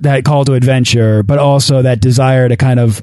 that 0.00 0.24
call 0.24 0.44
to 0.46 0.54
adventure, 0.54 1.22
but 1.22 1.38
also 1.38 1.82
that 1.82 2.00
desire 2.00 2.48
to 2.48 2.56
kind 2.56 2.80
of 2.80 3.02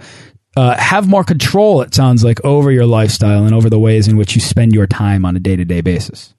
uh, 0.56 0.78
have 0.78 1.08
more 1.08 1.24
control. 1.24 1.82
It 1.82 1.94
sounds 1.94 2.24
like 2.24 2.44
over 2.46 2.72
your 2.72 2.86
lifestyle 2.86 3.44
and 3.44 3.54
over 3.54 3.70
the 3.70 3.80
ways 3.80 4.08
in 4.08 4.18
which 4.18 4.36
you 4.36 4.42
spend 4.42 4.74
your 4.74 4.88
time 4.88 5.26
on 5.26 5.36
a 5.36 5.40
day 5.40 5.56
to 5.56 5.66
day 5.66 5.82
basis. 5.82 6.34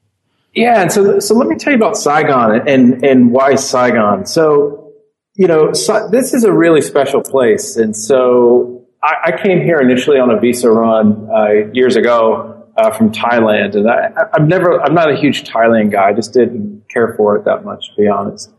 Yeah, 0.55 0.81
and 0.81 0.91
so 0.91 1.21
so 1.21 1.35
let 1.35 1.49
me 1.49 1.57
tell 1.57 1.73
you 1.73 1.79
about 1.79 1.97
Saigon 1.97 2.67
and 2.67 3.05
and 3.05 3.31
why 3.31 3.57
Saigon. 3.57 4.27
So 4.27 4.95
you 5.35 5.47
know, 5.47 5.75
so, 5.75 6.09
this 6.11 6.33
is 6.33 6.45
a 6.45 6.53
really 6.53 6.81
special 6.81 7.21
place, 7.21 7.77
and 7.77 7.95
so 7.95 8.87
I, 9.03 9.15
I 9.25 9.43
came 9.43 9.61
here 9.61 9.79
initially 9.81 10.19
on 10.19 10.31
a 10.31 10.41
visa 10.41 10.71
run 10.71 11.29
uh, 11.31 11.71
years 11.75 11.97
ago 11.97 12.67
uh, 12.79 12.91
from 12.91 13.13
Thailand, 13.13 13.75
and 13.75 13.91
I, 13.91 14.11
I've 14.33 14.49
never 14.49 14.81
I'm 14.81 14.95
not 14.95 15.13
a 15.13 15.17
huge 15.17 15.45
Thailand 15.45 15.93
guy. 15.93 16.09
I 16.09 16.13
just 16.15 16.33
didn't 16.33 16.85
care 16.89 17.15
for 17.19 17.37
it 17.37 17.45
that 17.45 17.65
much, 17.65 17.91
to 17.91 18.01
be 18.01 18.09
honest. 18.09 18.51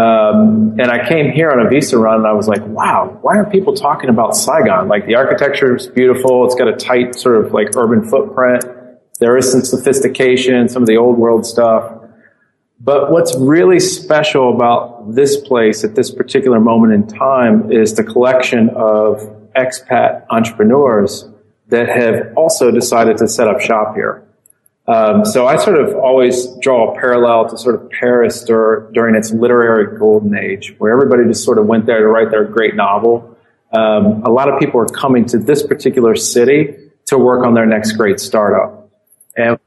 Um, 0.00 0.76
and 0.80 0.90
I 0.90 1.06
came 1.06 1.30
here 1.30 1.50
on 1.50 1.66
a 1.66 1.68
visa 1.68 1.98
run 1.98 2.20
and 2.20 2.26
I 2.26 2.32
was 2.32 2.48
like, 2.48 2.64
wow, 2.66 3.18
why 3.20 3.36
are 3.36 3.50
people 3.50 3.74
talking 3.74 4.08
about 4.08 4.34
Saigon? 4.34 4.88
Like 4.88 5.06
the 5.06 5.16
architecture 5.16 5.76
is 5.76 5.88
beautiful. 5.88 6.46
It's 6.46 6.54
got 6.54 6.68
a 6.68 6.76
tight 6.76 7.14
sort 7.14 7.44
of 7.44 7.52
like 7.52 7.76
urban 7.76 8.08
footprint. 8.08 8.64
There 9.18 9.36
is 9.36 9.52
some 9.52 9.60
sophistication, 9.60 10.70
some 10.70 10.82
of 10.82 10.86
the 10.86 10.96
old 10.96 11.18
world 11.18 11.44
stuff. 11.44 11.92
But 12.80 13.10
what's 13.12 13.36
really 13.36 13.78
special 13.78 14.54
about 14.54 15.14
this 15.14 15.36
place 15.36 15.84
at 15.84 15.94
this 15.94 16.10
particular 16.10 16.60
moment 16.60 16.94
in 16.94 17.06
time 17.06 17.70
is 17.70 17.94
the 17.94 18.04
collection 18.04 18.70
of 18.70 19.18
expat 19.54 20.24
entrepreneurs 20.30 21.28
that 21.68 21.90
have 21.90 22.32
also 22.38 22.70
decided 22.70 23.18
to 23.18 23.28
set 23.28 23.48
up 23.48 23.60
shop 23.60 23.94
here. 23.94 24.26
Um, 24.90 25.24
so 25.24 25.46
I 25.46 25.56
sort 25.56 25.78
of 25.78 25.94
always 25.94 26.48
draw 26.56 26.92
a 26.92 26.98
parallel 26.98 27.48
to 27.50 27.56
sort 27.56 27.76
of 27.76 27.88
Paris 27.90 28.42
dur- 28.42 28.90
during 28.92 29.14
its 29.14 29.30
literary 29.30 29.96
golden 29.96 30.36
age, 30.36 30.74
where 30.78 30.92
everybody 30.92 31.22
just 31.28 31.44
sort 31.44 31.58
of 31.58 31.66
went 31.66 31.86
there 31.86 32.00
to 32.00 32.08
write 32.08 32.32
their 32.32 32.44
great 32.44 32.74
novel. 32.74 33.38
Um, 33.72 34.24
a 34.24 34.30
lot 34.30 34.48
of 34.48 34.58
people 34.58 34.80
are 34.80 34.86
coming 34.86 35.26
to 35.26 35.38
this 35.38 35.64
particular 35.64 36.16
city 36.16 36.74
to 37.06 37.18
work 37.18 37.46
on 37.46 37.54
their 37.54 37.66
next 37.66 37.92
great 37.92 38.18
startup. 38.18 38.90
And 39.36 39.60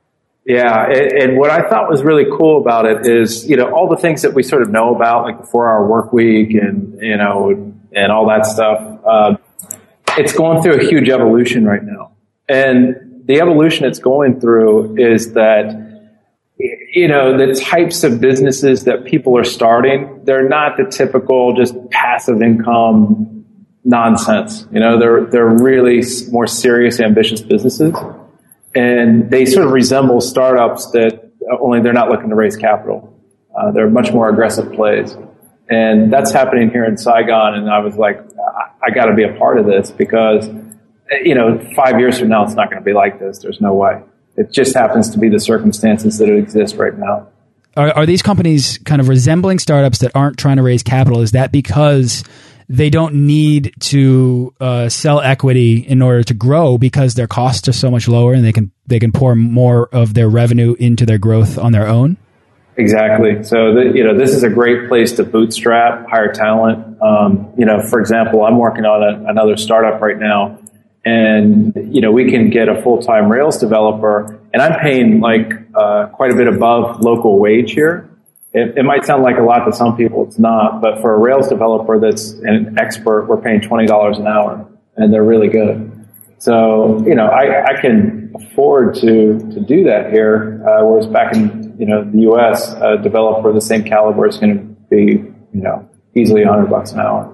yeah, 0.46 0.88
and, 0.88 1.12
and, 1.14 1.38
what 1.38 1.50
I 1.50 1.70
thought 1.70 1.90
was 1.90 2.04
really 2.04 2.26
cool 2.38 2.60
about 2.60 2.86
it 2.86 3.08
is, 3.08 3.48
you 3.48 3.56
know, 3.56 3.74
all 3.74 3.88
the 3.88 3.96
things 3.96 4.24
that 4.24 4.34
we 4.34 4.44
sort 4.44 4.62
of 4.62 4.72
know 4.72 4.94
about, 4.94 5.24
like 5.24 5.40
the 5.40 5.48
four-hour 5.48 5.88
work 5.88 6.12
week 6.12 6.54
and 6.54 7.00
you 7.02 7.16
know, 7.16 7.74
and 7.96 8.12
all 8.12 8.28
that 8.28 8.46
stuff. 8.46 9.00
Uh, 9.06 9.38
it's 10.18 10.34
going 10.34 10.62
through 10.62 10.82
a 10.82 10.84
huge 10.84 11.08
evolution 11.08 11.64
right 11.64 11.82
now, 11.82 12.12
and 12.50 13.13
the 13.26 13.40
evolution 13.40 13.86
it's 13.86 14.00
going 14.00 14.40
through 14.40 14.98
is 14.98 15.34
that 15.34 15.92
you 16.58 17.08
know 17.08 17.38
the 17.38 17.54
types 17.54 18.04
of 18.04 18.22
businesses 18.22 18.84
that 18.84 19.06
people 19.06 19.38
are 19.38 19.44
starting 19.44 20.22
they're 20.24 20.48
not 20.48 20.78
the 20.78 20.86
typical 20.86 21.54
just 21.56 21.76
passive 21.90 22.42
income 22.42 23.34
nonsense. 23.84 24.68
You 24.72 24.80
know 24.80 25.00
they're 25.00 25.26
they're 25.26 25.50
really 25.50 26.04
more 26.32 26.48
serious 26.48 27.00
ambitious 27.00 27.42
businesses. 27.42 27.94
And 28.76 29.30
they 29.30 29.46
sort 29.46 29.66
of 29.66 29.72
resemble 29.72 30.20
startups 30.20 30.90
that 30.92 31.32
only 31.62 31.82
they're 31.82 31.94
not 31.94 32.10
looking 32.10 32.30
to 32.30 32.36
raise 32.36 32.58
capital. 32.58 33.22
Uh, 33.56 33.72
they're 33.72 33.90
much 33.90 34.12
more 34.12 34.30
aggressive 34.30 34.74
plays. 34.74 35.16
And 35.70 36.12
that's 36.12 36.32
happening 36.32 36.72
here 36.72 36.86
in 36.86 36.98
saigon. 36.98 37.56
And 37.56 37.70
i 37.70 37.80
was 37.80 37.96
like 37.98 38.20
i, 38.20 38.88
I 38.88 38.90
got 38.92 39.06
to 39.06 39.14
be 39.14 39.24
a 39.24 39.34
part 39.34 39.60
of 39.60 39.66
this 39.66 39.92
because 39.92 40.50
you 41.24 41.36
know, 41.36 41.60
five 41.76 42.00
years 42.00 42.20
from 42.20 42.30
now, 42.30 42.44
it's 42.44 42.56
not 42.56 42.70
going 42.70 42.82
to 42.82 42.86
be 42.86 42.94
like 42.94 43.20
this. 43.20 43.40
There's 43.40 43.62
no 43.62 43.74
way. 43.74 44.02
It 44.36 44.52
just 44.52 44.74
happens 44.74 45.10
to 45.12 45.20
be 45.20 45.30
the 45.30 45.40
circumstances 45.40 46.18
that 46.18 46.30
it 46.30 46.38
exist 46.38 46.76
right 46.76 46.98
now. 46.98 47.28
Are, 47.76 47.92
are 47.92 48.06
these 48.06 48.22
companies 48.22 48.80
kind 48.80 49.02
of 49.02 49.08
resembling 49.08 49.60
startups 49.60 50.00
that 50.00 50.12
aren't 50.16 50.38
trying 50.38 50.58
to 50.58 50.64
raise 50.64 50.84
capital? 50.84 51.22
Is 51.22 51.32
that 51.32 51.52
because 51.52 52.24
they 52.70 52.90
don't 52.90 53.14
need 53.28 53.74
to 53.80 54.54
uh, 54.60 54.90
sell 54.90 55.22
equity 55.22 55.78
in 55.78 56.02
order 56.02 56.24
to 56.24 56.34
grow 56.34 56.78
because 56.78 57.16
their 57.16 57.28
costs 57.28 57.68
are 57.68 57.74
so 57.74 57.92
much 57.92 58.08
lower 58.08 58.34
and 58.34 58.44
they 58.44 58.54
can 58.54 58.72
they 58.88 59.00
can 59.00 59.12
pour 59.12 59.36
more 59.36 59.88
of 59.90 60.14
their 60.14 60.30
revenue 60.30 60.76
into 60.80 61.06
their 61.06 61.18
growth 61.18 61.58
on 61.58 61.72
their 61.72 61.88
own? 61.88 62.18
Exactly. 62.76 63.44
So, 63.44 63.74
the, 63.76 63.92
you 63.94 64.04
know, 64.04 64.18
this 64.18 64.32
is 64.32 64.42
a 64.44 64.50
great 64.50 64.88
place 64.88 65.12
to 65.14 65.24
bootstrap, 65.24 66.10
hire 66.10 66.34
talent. 66.34 67.00
Um, 67.02 67.54
you 67.58 67.66
know, 67.66 67.82
for 67.82 68.00
example, 68.00 68.44
I'm 68.44 68.58
working 68.58 68.86
on 68.86 69.04
a, 69.04 69.30
another 69.30 69.58
startup 69.58 70.02
right 70.02 70.18
now 70.18 70.60
and 71.06 71.74
you 71.94 72.02
know 72.02 72.12
we 72.12 72.30
can 72.32 72.50
get 72.50 72.70
a 72.70 72.82
full-time 72.82 73.30
Rails 73.30 73.58
developer, 73.58 74.40
and 74.54 74.62
I'm 74.62 74.80
paying 74.80 75.20
like 75.20 75.52
uh, 75.76 76.08
quite 76.08 76.32
a 76.32 76.36
bit 76.36 76.48
above 76.48 77.02
local 77.02 77.40
wage 77.40 77.74
here. 77.74 78.10
It, 78.54 78.78
it, 78.78 78.84
might 78.84 79.04
sound 79.04 79.24
like 79.24 79.40
a 79.40 79.42
lot 79.42 79.66
to 79.66 79.74
some 79.74 79.98
people, 79.98 80.28
it's 80.28 80.38
not, 80.38 80.80
but 80.80 81.02
for 81.02 81.16
a 81.16 81.18
Rails 81.18 81.50
developer 81.50 82.00
that's 82.00 82.34
an 82.44 82.78
expert, 82.80 83.26
we're 83.26 83.42
paying 83.42 83.62
twenty 83.62 83.86
dollars 83.86 84.18
an 84.18 84.28
hour, 84.28 84.66
and 84.96 85.14
they're 85.14 85.24
really 85.24 85.50
good. 85.50 85.90
So 86.38 87.04
you 87.06 87.16
know 87.16 87.28
I, 87.28 87.66
I 87.66 87.82
can 87.82 88.34
afford 88.36 88.96
to 88.96 89.40
to 89.40 89.60
do 89.60 89.84
that 89.86 90.12
here, 90.12 90.64
uh, 90.68 90.86
whereas 90.86 91.08
back 91.08 91.36
in 91.36 91.76
you 91.78 91.86
know 91.86 92.04
the 92.04 92.22
U.S., 92.22 92.74
a 92.74 92.98
developer 92.98 93.50
of 93.50 93.56
the 93.56 93.62
same 93.62 93.84
caliber 93.84 94.28
is 94.28 94.38
going 94.38 94.58
to 94.58 94.64
be 94.90 95.24
you 95.54 95.62
know 95.62 95.90
easily 96.16 96.44
hundred 96.44 96.70
bucks 96.70 96.92
an 96.92 97.00
hour. 97.00 97.33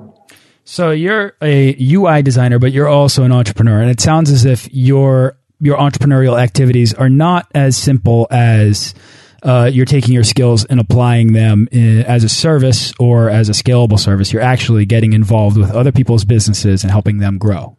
So 0.71 0.91
you're 0.91 1.33
a 1.41 1.75
UI 1.81 2.21
designer, 2.21 2.59
but 2.59 2.71
you're 2.71 2.87
also 2.87 3.23
an 3.23 3.31
entrepreneur, 3.31 3.81
and 3.81 3.89
it 3.89 3.99
sounds 3.99 4.29
as 4.29 4.45
if 4.45 4.71
your 4.71 5.35
your 5.59 5.77
entrepreneurial 5.77 6.39
activities 6.39 6.93
are 6.93 7.09
not 7.09 7.47
as 7.55 7.75
simple 7.75 8.27
as 8.29 8.93
uh, 9.41 9.67
you're 9.73 9.87
taking 9.87 10.13
your 10.13 10.23
skills 10.23 10.65
and 10.65 10.79
applying 10.79 11.33
them 11.33 11.67
in, 11.71 12.03
as 12.03 12.23
a 12.23 12.29
service 12.29 12.93
or 12.99 13.31
as 13.31 13.49
a 13.49 13.53
scalable 13.53 13.97
service. 13.97 14.31
You're 14.31 14.43
actually 14.43 14.85
getting 14.85 15.13
involved 15.13 15.57
with 15.57 15.71
other 15.71 15.91
people's 15.91 16.23
businesses 16.23 16.83
and 16.83 16.91
helping 16.91 17.17
them 17.17 17.39
grow. 17.39 17.75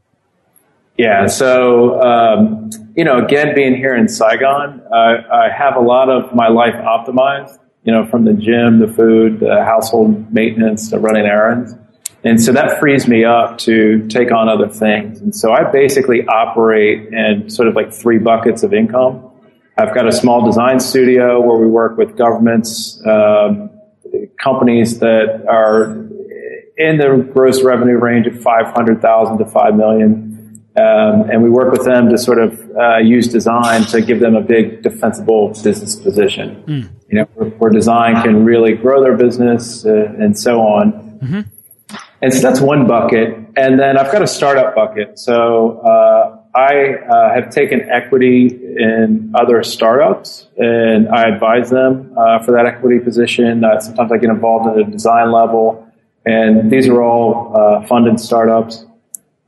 Yeah. 0.99 1.29
So, 1.29 2.03
um, 2.03 2.71
you 2.97 3.05
know, 3.05 3.25
again, 3.25 3.55
being 3.55 3.77
here 3.77 3.95
in 3.95 4.09
Saigon, 4.09 4.83
uh, 4.93 4.97
I 5.33 5.49
have 5.57 5.77
a 5.77 5.81
lot 5.81 6.09
of 6.11 6.35
my 6.35 6.49
life 6.49 6.75
optimized, 6.75 7.57
you 7.85 7.93
know, 7.93 8.05
from 8.09 8.25
the 8.25 8.35
gym, 8.35 8.81
the 8.81 8.93
food, 8.93 9.39
the 9.39 9.63
household 9.65 10.35
maintenance, 10.35 10.91
to 10.91 10.99
running 10.99 11.27
errands. 11.27 11.77
And 12.23 12.43
so 12.43 12.53
that 12.53 12.79
frees 12.81 13.09
me 13.09 13.25
up 13.25 13.59
to 13.59 14.07
take 14.09 14.31
on 14.31 14.49
other 14.49 14.69
things. 14.69 15.21
And 15.21 15.35
so 15.35 15.53
I 15.53 15.71
basically 15.71 16.27
operate 16.27 17.13
in 17.13 17.49
sort 17.49 17.69
of 17.69 17.75
like 17.75 17.93
three 17.93 18.19
buckets 18.19 18.63
of 18.63 18.75
income. 18.75 19.31
I've 19.79 19.95
got 19.95 20.07
a 20.07 20.13
small 20.13 20.45
design 20.45 20.81
studio 20.81 21.41
where 21.41 21.57
we 21.57 21.67
work 21.67 21.97
with 21.97 22.17
governments, 22.17 23.01
um, 23.07 23.71
companies 24.39 24.99
that 24.99 25.47
are 25.49 25.93
in 26.77 26.99
the 26.99 27.29
gross 27.33 27.63
revenue 27.63 27.97
range 27.97 28.27
of 28.27 28.43
500,000 28.43 29.39
to 29.39 29.45
5 29.47 29.75
million. 29.77 30.31
Um, 30.77 31.29
and 31.31 31.43
we 31.43 31.51
work 31.51 31.73
with 31.73 31.85
them 31.85 32.09
to 32.11 32.19
sort 32.19 32.39
of 32.39 32.71
uh, 32.77 32.99
use 32.99 33.27
design 33.29 33.83
to 33.87 34.01
give 34.01 34.21
them 34.21 34.37
a 34.37 34.41
big 34.41 34.83
defensible 34.83 35.49
business 35.49 35.97
position. 35.97 36.63
Mm. 36.67 36.91
You 37.09 37.19
know, 37.19 37.25
where, 37.35 37.51
where, 37.51 37.71
design 37.71 38.23
can 38.23 38.45
really 38.45 38.75
grow 38.75 39.03
their 39.03 39.17
business 39.17 39.85
uh, 39.85 40.15
and 40.19 40.39
so 40.39 40.61
on. 40.61 40.93
Mm-hmm. 41.23 41.41
And 42.23 42.35
so 42.35 42.41
that's 42.41 42.61
one 42.61 42.87
bucket. 42.87 43.35
And 43.57 43.81
then 43.81 43.97
I've 43.97 44.13
got 44.13 44.23
a 44.23 44.27
startup 44.27 44.75
bucket. 44.75 45.19
So 45.19 45.79
uh, 45.81 46.39
I 46.55 46.95
uh, 46.95 47.35
have 47.35 47.51
taken 47.51 47.89
equity 47.91 48.47
in 48.49 49.33
other 49.35 49.63
startups 49.63 50.49
and 50.59 51.09
I 51.09 51.29
advise 51.29 51.71
them 51.71 52.13
uh, 52.19 52.43
for 52.45 52.53
that 52.53 52.67
equity 52.67 52.99
position. 52.99 53.65
Uh, 53.65 53.81
sometimes 53.81 54.13
I 54.13 54.19
get 54.19 54.31
involved 54.31 54.69
at 54.69 54.87
a 54.87 54.91
design 54.91 55.33
level. 55.33 55.87
And 56.27 56.71
these 56.71 56.87
are 56.89 57.03
all 57.03 57.57
uh, 57.57 57.87
funded 57.87 58.21
startups. 58.21 58.85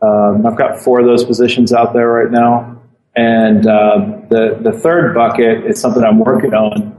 Um, 0.01 0.47
I've 0.47 0.57
got 0.57 0.81
four 0.81 1.01
of 1.01 1.07
those 1.07 1.25
positions 1.25 1.73
out 1.73 1.93
there 1.93 2.09
right 2.09 2.31
now. 2.31 2.81
And 3.15 3.67
uh, 3.67 4.21
the, 4.31 4.59
the 4.63 4.73
third 4.73 5.15
bucket 5.15 5.67
is 5.67 5.79
something 5.79 6.03
I'm 6.03 6.19
working 6.19 6.55
on. 6.55 6.99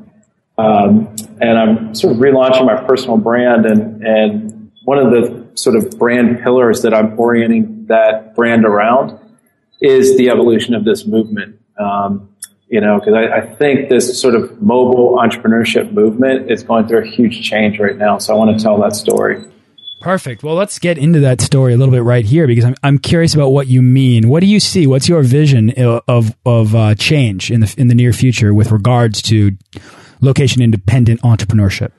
Um, 0.59 1.15
and 1.41 1.57
I'm 1.57 1.95
sort 1.95 2.13
of 2.13 2.19
relaunching 2.19 2.65
my 2.65 2.75
personal 2.85 3.17
brand 3.17 3.65
and, 3.65 4.03
and 4.05 4.71
one 4.83 4.99
of 4.99 5.11
the 5.11 5.42
sort 5.55 5.75
of 5.75 5.97
brand 5.97 6.41
pillars 6.41 6.81
that 6.81 6.93
I'm 6.93 7.19
orienting 7.19 7.85
that 7.87 8.35
brand 8.35 8.65
around 8.65 9.19
is 9.81 10.17
the 10.17 10.29
evolution 10.29 10.73
of 10.73 10.85
this 10.85 11.05
movement. 11.05 11.59
Um, 11.79 12.29
you 12.69 12.81
know, 12.81 12.99
because 12.99 13.13
I, 13.13 13.37
I, 13.37 13.55
think 13.55 13.89
this 13.89 14.19
sort 14.19 14.33
of 14.33 14.61
mobile 14.61 15.17
entrepreneurship 15.17 15.91
movement 15.91 16.49
is 16.49 16.63
going 16.63 16.87
through 16.87 17.03
a 17.03 17.05
huge 17.05 17.47
change 17.47 17.79
right 17.79 17.95
now. 17.95 18.17
So 18.17 18.33
I 18.33 18.37
want 18.37 18.57
to 18.57 18.63
tell 18.63 18.79
that 18.81 18.95
story. 18.95 19.45
Perfect. 20.01 20.43
Well, 20.43 20.55
let's 20.55 20.79
get 20.79 20.97
into 20.97 21.19
that 21.21 21.39
story 21.39 21.73
a 21.73 21.77
little 21.77 21.93
bit 21.93 22.03
right 22.03 22.25
here 22.25 22.45
because 22.45 22.65
I'm, 22.65 22.75
I'm 22.83 22.97
curious 22.97 23.33
about 23.35 23.49
what 23.49 23.67
you 23.67 23.81
mean. 23.81 24.27
What 24.27 24.41
do 24.41 24.47
you 24.47 24.59
see? 24.59 24.85
What's 24.87 25.07
your 25.07 25.23
vision 25.23 25.71
of 26.07 26.35
of 26.45 26.75
uh, 26.75 26.95
change 26.95 27.51
in 27.51 27.61
the 27.61 27.73
in 27.77 27.87
the 27.87 27.95
near 27.95 28.11
future 28.11 28.53
with 28.53 28.71
regards 28.71 29.21
to 29.23 29.51
location 30.19 30.61
independent 30.61 31.21
entrepreneurship? 31.21 31.91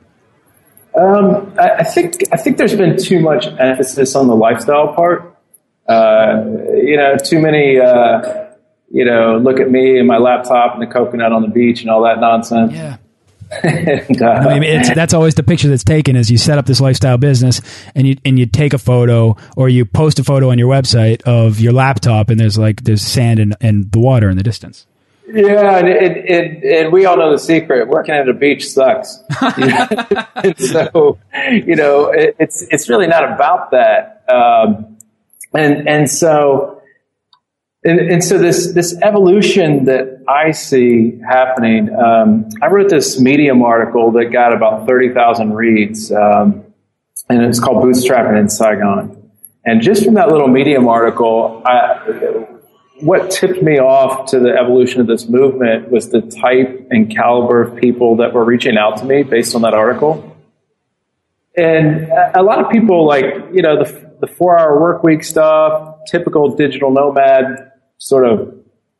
Um, 0.97 1.53
I, 1.59 1.71
I, 1.79 1.83
think 1.85 2.23
I 2.33 2.37
think 2.37 2.57
there's 2.57 2.77
been 2.77 2.97
too 2.97 3.21
much 3.21 3.47
emphasis 3.47 4.15
on 4.15 4.29
the 4.29 4.37
lifestyle 4.37 4.95
part. 4.95 5.37
Uh, 5.89 6.45
you 6.75 6.97
know, 6.97 7.17
too 7.17 7.41
many. 7.41 7.79
Uh, 7.79 8.45
you 8.91 9.05
know, 9.05 9.39
look 9.39 9.59
at 9.59 9.69
me 9.69 9.99
and 9.99 10.07
my 10.07 10.19
laptop 10.19 10.75
and 10.75 10.81
the 10.81 10.87
coconut 10.87 11.33
on 11.33 11.43
the 11.43 11.49
beach 11.49 11.81
and 11.81 11.91
all 11.91 12.05
that 12.05 12.21
nonsense. 12.21 12.73
Yeah. 12.73 12.99
and, 13.63 14.23
uh, 14.23 14.27
I 14.27 14.59
mean, 14.61 14.83
that's 14.95 15.13
always 15.13 15.35
the 15.35 15.43
picture 15.43 15.69
that's 15.69 15.83
taken 15.83 16.15
is 16.15 16.31
you 16.31 16.39
set 16.39 16.59
up 16.59 16.67
this 16.67 16.81
lifestyle 16.81 17.19
business 17.19 17.61
and 17.95 18.07
you 18.07 18.17
and 18.25 18.39
you 18.39 18.47
take 18.47 18.73
a 18.73 18.79
photo 18.79 19.37
or 19.57 19.69
you 19.69 19.85
post 19.85 20.19
a 20.19 20.25
photo 20.25 20.51
on 20.51 20.59
your 20.59 20.71
website 20.71 21.23
of 21.23 21.61
your 21.61 21.73
laptop 21.73 22.31
and 22.31 22.39
there's 22.39 22.57
like 22.57 22.85
there's 22.85 23.03
sand 23.03 23.41
and, 23.41 23.57
and 23.61 23.91
the 23.91 23.99
water 23.99 24.31
in 24.31 24.37
the 24.37 24.43
distance. 24.43 24.87
Yeah, 25.27 25.79
and, 25.79 25.89
it, 25.89 26.17
it, 26.17 26.65
and 26.85 26.93
we 26.93 27.07
all 27.07 27.17
know 27.17 27.33
the 27.33 27.39
secret. 27.39 27.89
Working 27.89 28.15
at 28.15 28.29
a 28.29 28.35
beach 28.35 28.69
sucks. 28.69 29.21
so, 30.59 31.19
you 31.51 31.77
know, 31.77 32.11
it, 32.11 32.37
it's 32.39 32.63
it's 32.71 32.89
really 32.89 33.07
not 33.07 33.25
about 33.33 33.71
that. 33.71 34.23
Um, 34.29 34.99
and 35.55 35.89
and 35.89 36.11
so 36.11 36.83
and, 37.85 38.01
and, 38.01 38.25
so 38.25 38.39
this 38.39 38.73
this 38.73 38.97
evolution 39.03 39.85
that 39.85 40.25
I 40.27 40.53
see 40.53 41.21
happening, 41.27 41.95
um, 41.95 42.49
I 42.63 42.69
wrote 42.69 42.89
this 42.89 43.21
Medium 43.21 43.63
article 43.63 44.11
that 44.13 44.27
got 44.27 44.55
about 44.55 44.87
thirty 44.87 45.13
thousand 45.13 45.53
reads, 45.53 46.11
um, 46.11 46.65
and 47.29 47.43
it's 47.43 47.61
called 47.61 47.85
"Bootstrapping 47.85 48.41
in 48.41 48.49
Saigon." 48.49 49.31
And 49.67 49.83
just 49.83 50.05
from 50.05 50.15
that 50.15 50.29
little 50.29 50.49
Medium 50.49 50.89
article, 50.89 51.63
I, 51.67 52.47
what 53.05 53.31
tipped 53.31 53.63
me 53.63 53.79
off 53.79 54.31
to 54.31 54.41
the 54.41 54.51
evolution 54.51 55.01
of 55.01 55.07
this 55.07 55.29
movement 55.29 55.91
was 55.91 56.09
the 56.09 56.23
type 56.23 56.89
and 56.91 57.15
caliber 57.15 57.63
of 57.63 57.77
people 57.77 58.17
that 58.17 58.33
were 58.33 58.45
reaching 58.45 58.79
out 58.79 58.97
to 58.97 59.05
me 59.05 59.23
based 59.23 59.55
on 59.55 59.63
that 59.63 59.75
article. 59.75 60.37
And 61.57 62.09
a 62.35 62.43
lot 62.43 62.65
of 62.65 62.71
people, 62.71 63.07
like 63.07 63.25
you 63.53 63.63
know, 63.63 63.85
the 63.85 64.05
the 64.21 64.27
four 64.27 64.59
hour 64.59 64.81
work 64.81 65.03
week 65.03 65.23
stuff, 65.23 65.99
typical 66.11 66.57
digital 66.57 66.91
nomad 66.91 67.73
sort 67.99 68.27
of 68.27 68.55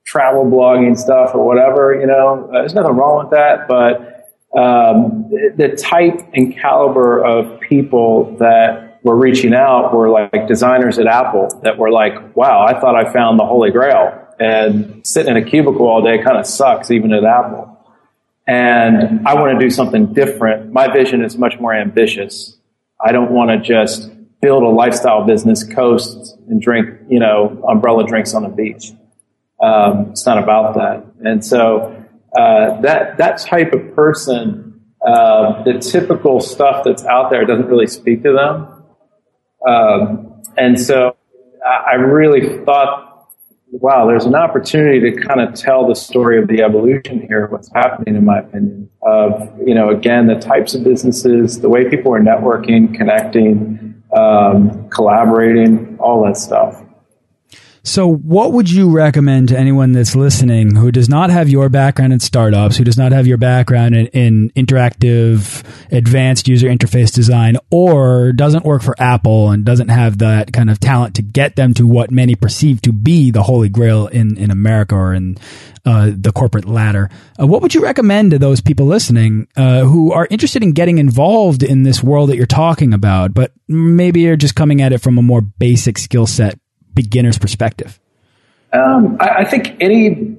travel 0.05 0.45
blogging 0.45 0.97
stuff 0.99 1.35
or 1.35 1.47
whatever, 1.47 1.99
you 1.99 2.07
know, 2.07 2.49
uh, 2.51 2.61
there's 2.61 2.75
nothing 2.75 2.93
wrong 2.93 3.25
with 3.25 3.31
that, 3.31 3.67
but 3.67 4.15
um, 4.57 5.31
the 5.57 5.75
type 5.77 6.21
and 6.35 6.55
caliber 6.57 7.25
of 7.25 7.59
people 7.61 8.37
that 8.37 8.84
were 9.05 9.15
reaching 9.15 9.55
out 9.55 9.95
were 9.95 10.09
like 10.09 10.49
designers 10.49 10.99
at 10.99 11.07
Apple 11.07 11.61
that 11.63 11.79
were 11.79 11.91
like, 11.91 12.35
wow, 12.35 12.65
I 12.67 12.81
thought 12.81 12.97
I 12.97 13.13
found 13.13 13.39
the 13.39 13.45
holy 13.45 13.71
grail. 13.71 14.21
And 14.41 15.07
sitting 15.07 15.37
in 15.37 15.43
a 15.43 15.49
cubicle 15.49 15.87
all 15.87 16.03
day 16.03 16.21
kind 16.25 16.39
of 16.39 16.47
sucks, 16.47 16.91
even 16.91 17.13
at 17.13 17.23
Apple. 17.23 17.71
And 18.47 19.27
I 19.27 19.35
want 19.35 19.59
to 19.59 19.65
do 19.65 19.71
something 19.71 20.13
different. 20.13 20.73
My 20.73 20.93
vision 20.93 21.23
is 21.23 21.39
much 21.39 21.61
more 21.61 21.73
ambitious. 21.73 22.57
I 23.01 23.13
don't 23.13 23.31
want 23.31 23.51
to 23.51 23.59
just 23.59 24.11
build 24.41 24.63
a 24.63 24.69
lifestyle 24.69 25.25
business, 25.25 25.63
coast 25.63 26.37
and 26.49 26.61
drink, 26.61 26.99
you 27.09 27.21
know, 27.21 27.63
umbrella 27.69 28.07
drinks 28.07 28.35
on 28.35 28.43
the 28.43 28.49
beach. 28.49 28.93
Um, 29.63 30.11
it's 30.11 30.27
not 30.27 30.43
about 30.43 30.75
that. 30.75 31.05
And 31.25 31.45
so 31.45 32.05
uh, 32.37 32.81
that 32.81 33.19
that 33.19 33.39
type 33.39 33.73
of 33.73 33.95
person, 33.95 34.81
uh, 35.07 35.63
the 35.63 35.79
typical 35.79 36.41
stuff 36.41 36.85
that's 36.85 37.05
out 37.05 37.31
there 37.31 37.45
doesn't 37.45 37.67
really 37.67 37.87
speak 37.87 38.23
to 38.23 38.33
them. 38.33 38.74
Um, 39.67 40.43
and 40.57 40.79
so 40.79 41.17
I 41.67 41.95
really 41.95 42.65
thought, 42.65 43.29
wow, 43.71 44.07
there's 44.07 44.27
an 44.27 44.35
opportunity 44.35 45.01
to 45.01 45.21
kind 45.27 45.41
of 45.41 45.55
tell 45.55 45.89
the 45.89 45.95
story 45.95 46.39
of 46.39 46.47
the 46.49 46.63
evolution 46.63 47.23
here, 47.27 47.47
what's 47.49 47.73
happening, 47.73 48.15
in 48.17 48.25
my 48.25 48.39
opinion, 48.41 48.91
of, 49.03 49.51
you 49.67 49.75
know, 49.75 49.89
again, 49.91 50.27
the 50.27 50.37
types 50.37 50.75
of 50.75 50.85
businesses, 50.85 51.61
the 51.61 51.69
way 51.69 51.89
people 51.89 52.15
are 52.15 52.21
networking, 52.21 52.95
connecting, 52.95 54.03
um, 54.17 54.89
collaborating, 54.91 55.97
all 55.99 56.25
that 56.25 56.37
stuff. 56.37 56.84
So, 57.87 58.09
what 58.09 58.53
would 58.53 58.71
you 58.71 58.89
recommend 58.89 59.51
to 59.51 59.59
anyone 59.59 59.93
that's 59.93 60.17
listening 60.17 60.75
who 60.75 60.91
does 60.91 61.11
not 61.11 61.29
have 61.29 61.51
your 61.51 61.69
background 61.69 62.15
in 62.15 62.21
startups, 62.21 62.79
who 62.79 62.85
does 62.85 62.97
not 62.97 63.13
have 63.13 63.27
your 63.27 63.37
background 63.37 63.95
in, 63.95 64.07
in, 64.07 64.51
interactive, 64.57 65.63
advanced 65.93 66.49
user 66.49 66.69
interface 66.69 67.13
design, 67.13 67.59
or 67.71 68.33
doesn't 68.33 68.65
work 68.65 68.81
for 68.81 68.95
Apple 68.99 69.51
and 69.51 69.67
doesn't 69.67 69.91
have 69.91 70.17
that 70.19 70.51
kind 70.51 70.71
of 70.71 70.81
talent 70.81 71.15
to 71.17 71.23
get 71.23 71.57
them 71.57 71.75
to 71.75 71.87
what 71.87 72.11
many 72.11 72.35
perceive 72.35 72.81
to 72.81 72.93
be 72.93 73.31
the 73.31 73.43
holy 73.43 73.69
grail 73.69 74.07
in, 74.07 74.39
in 74.39 74.51
America 74.51 74.95
or 74.95 75.13
in 75.13 75.37
uh, 75.85 76.11
the 76.17 76.33
corporate 76.33 76.65
ladder? 76.65 77.11
Uh, 77.39 77.47
what 77.47 77.61
would 77.61 77.75
you 77.75 77.83
recommend 77.83 78.31
to 78.31 78.39
those 78.39 78.63
people 78.63 78.87
listening 78.87 79.47
uh, 79.57 79.81
who 79.85 80.11
are 80.11 80.27
interested 80.31 80.63
in 80.63 80.73
getting 80.73 80.97
involved 80.97 81.63
in 81.63 81.83
this 81.83 82.03
world 82.03 82.31
that 82.31 82.37
you're 82.37 82.47
talking 82.47 82.95
about, 82.95 83.35
but 83.35 83.53
maybe 83.69 84.21
you're 84.21 84.37
just 84.37 84.55
coming 84.55 84.81
at 84.81 84.95
it 84.95 85.03
from 85.03 85.19
a 85.19 85.23
more 85.23 85.43
basic 85.43 85.99
skill 85.99 86.27
set 86.27 86.59
beginner's 86.95 87.39
perspective? 87.39 87.99
Um, 88.73 89.17
I, 89.21 89.29
I, 89.39 89.45
think 89.45 89.77
any 89.81 90.37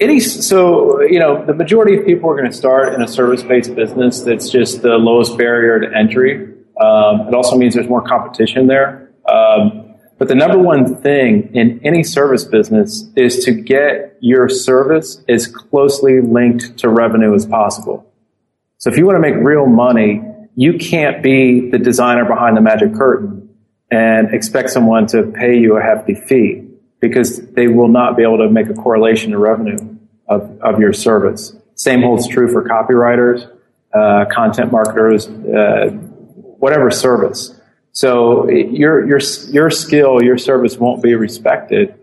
any 0.00 0.20
so 0.20 1.00
you 1.02 1.18
know 1.18 1.44
the 1.44 1.54
majority 1.54 1.96
of 1.96 2.04
people 2.04 2.30
are 2.30 2.36
going 2.36 2.50
to 2.50 2.56
start 2.56 2.92
in 2.94 3.02
a 3.02 3.08
service 3.08 3.42
based 3.42 3.74
business 3.74 4.20
that's 4.20 4.50
just 4.50 4.82
the 4.82 4.96
lowest 4.96 5.38
barrier 5.38 5.80
to 5.80 5.96
entry. 5.96 6.52
Um, 6.80 7.28
it 7.28 7.34
also 7.34 7.56
means 7.56 7.74
there's 7.74 7.88
more 7.88 8.02
competition 8.02 8.66
there. 8.66 9.10
Um, 9.30 9.94
but 10.18 10.28
the 10.28 10.34
number 10.34 10.58
one 10.58 10.96
thing 11.02 11.50
in 11.54 11.80
any 11.84 12.02
service 12.02 12.44
business 12.44 13.10
is 13.16 13.44
to 13.44 13.52
get 13.52 14.16
your 14.20 14.48
service 14.48 15.22
as 15.28 15.46
closely 15.46 16.20
linked 16.20 16.78
to 16.78 16.88
revenue 16.88 17.34
as 17.34 17.46
possible. 17.46 18.10
So 18.78 18.90
if 18.90 18.96
you 18.96 19.06
want 19.06 19.16
to 19.16 19.20
make 19.20 19.34
real 19.34 19.66
money, 19.66 20.22
you 20.54 20.78
can't 20.78 21.22
be 21.22 21.70
the 21.70 21.78
designer 21.78 22.24
behind 22.24 22.56
the 22.56 22.60
magic 22.60 22.94
curtain 22.94 23.44
and 23.94 24.34
expect 24.34 24.70
someone 24.70 25.06
to 25.06 25.22
pay 25.22 25.56
you 25.56 25.76
a 25.76 25.82
hefty 25.82 26.14
fee 26.14 26.66
because 27.00 27.46
they 27.52 27.68
will 27.68 27.88
not 27.88 28.16
be 28.16 28.22
able 28.24 28.38
to 28.38 28.50
make 28.50 28.68
a 28.68 28.74
correlation 28.74 29.30
to 29.30 29.38
revenue 29.38 29.96
of, 30.28 30.60
of 30.60 30.80
your 30.80 30.92
service. 30.92 31.54
Same 31.76 32.02
holds 32.02 32.26
true 32.26 32.50
for 32.50 32.68
copywriters, 32.68 33.48
uh, 33.94 34.24
content 34.32 34.72
marketers, 34.72 35.28
uh, 35.28 35.90
whatever 36.58 36.90
service. 36.90 37.60
So 37.92 38.50
your, 38.50 39.06
your, 39.06 39.20
your 39.52 39.70
skill, 39.70 40.22
your 40.22 40.38
service 40.38 40.76
won't 40.76 41.02
be 41.02 41.14
respected 41.14 41.94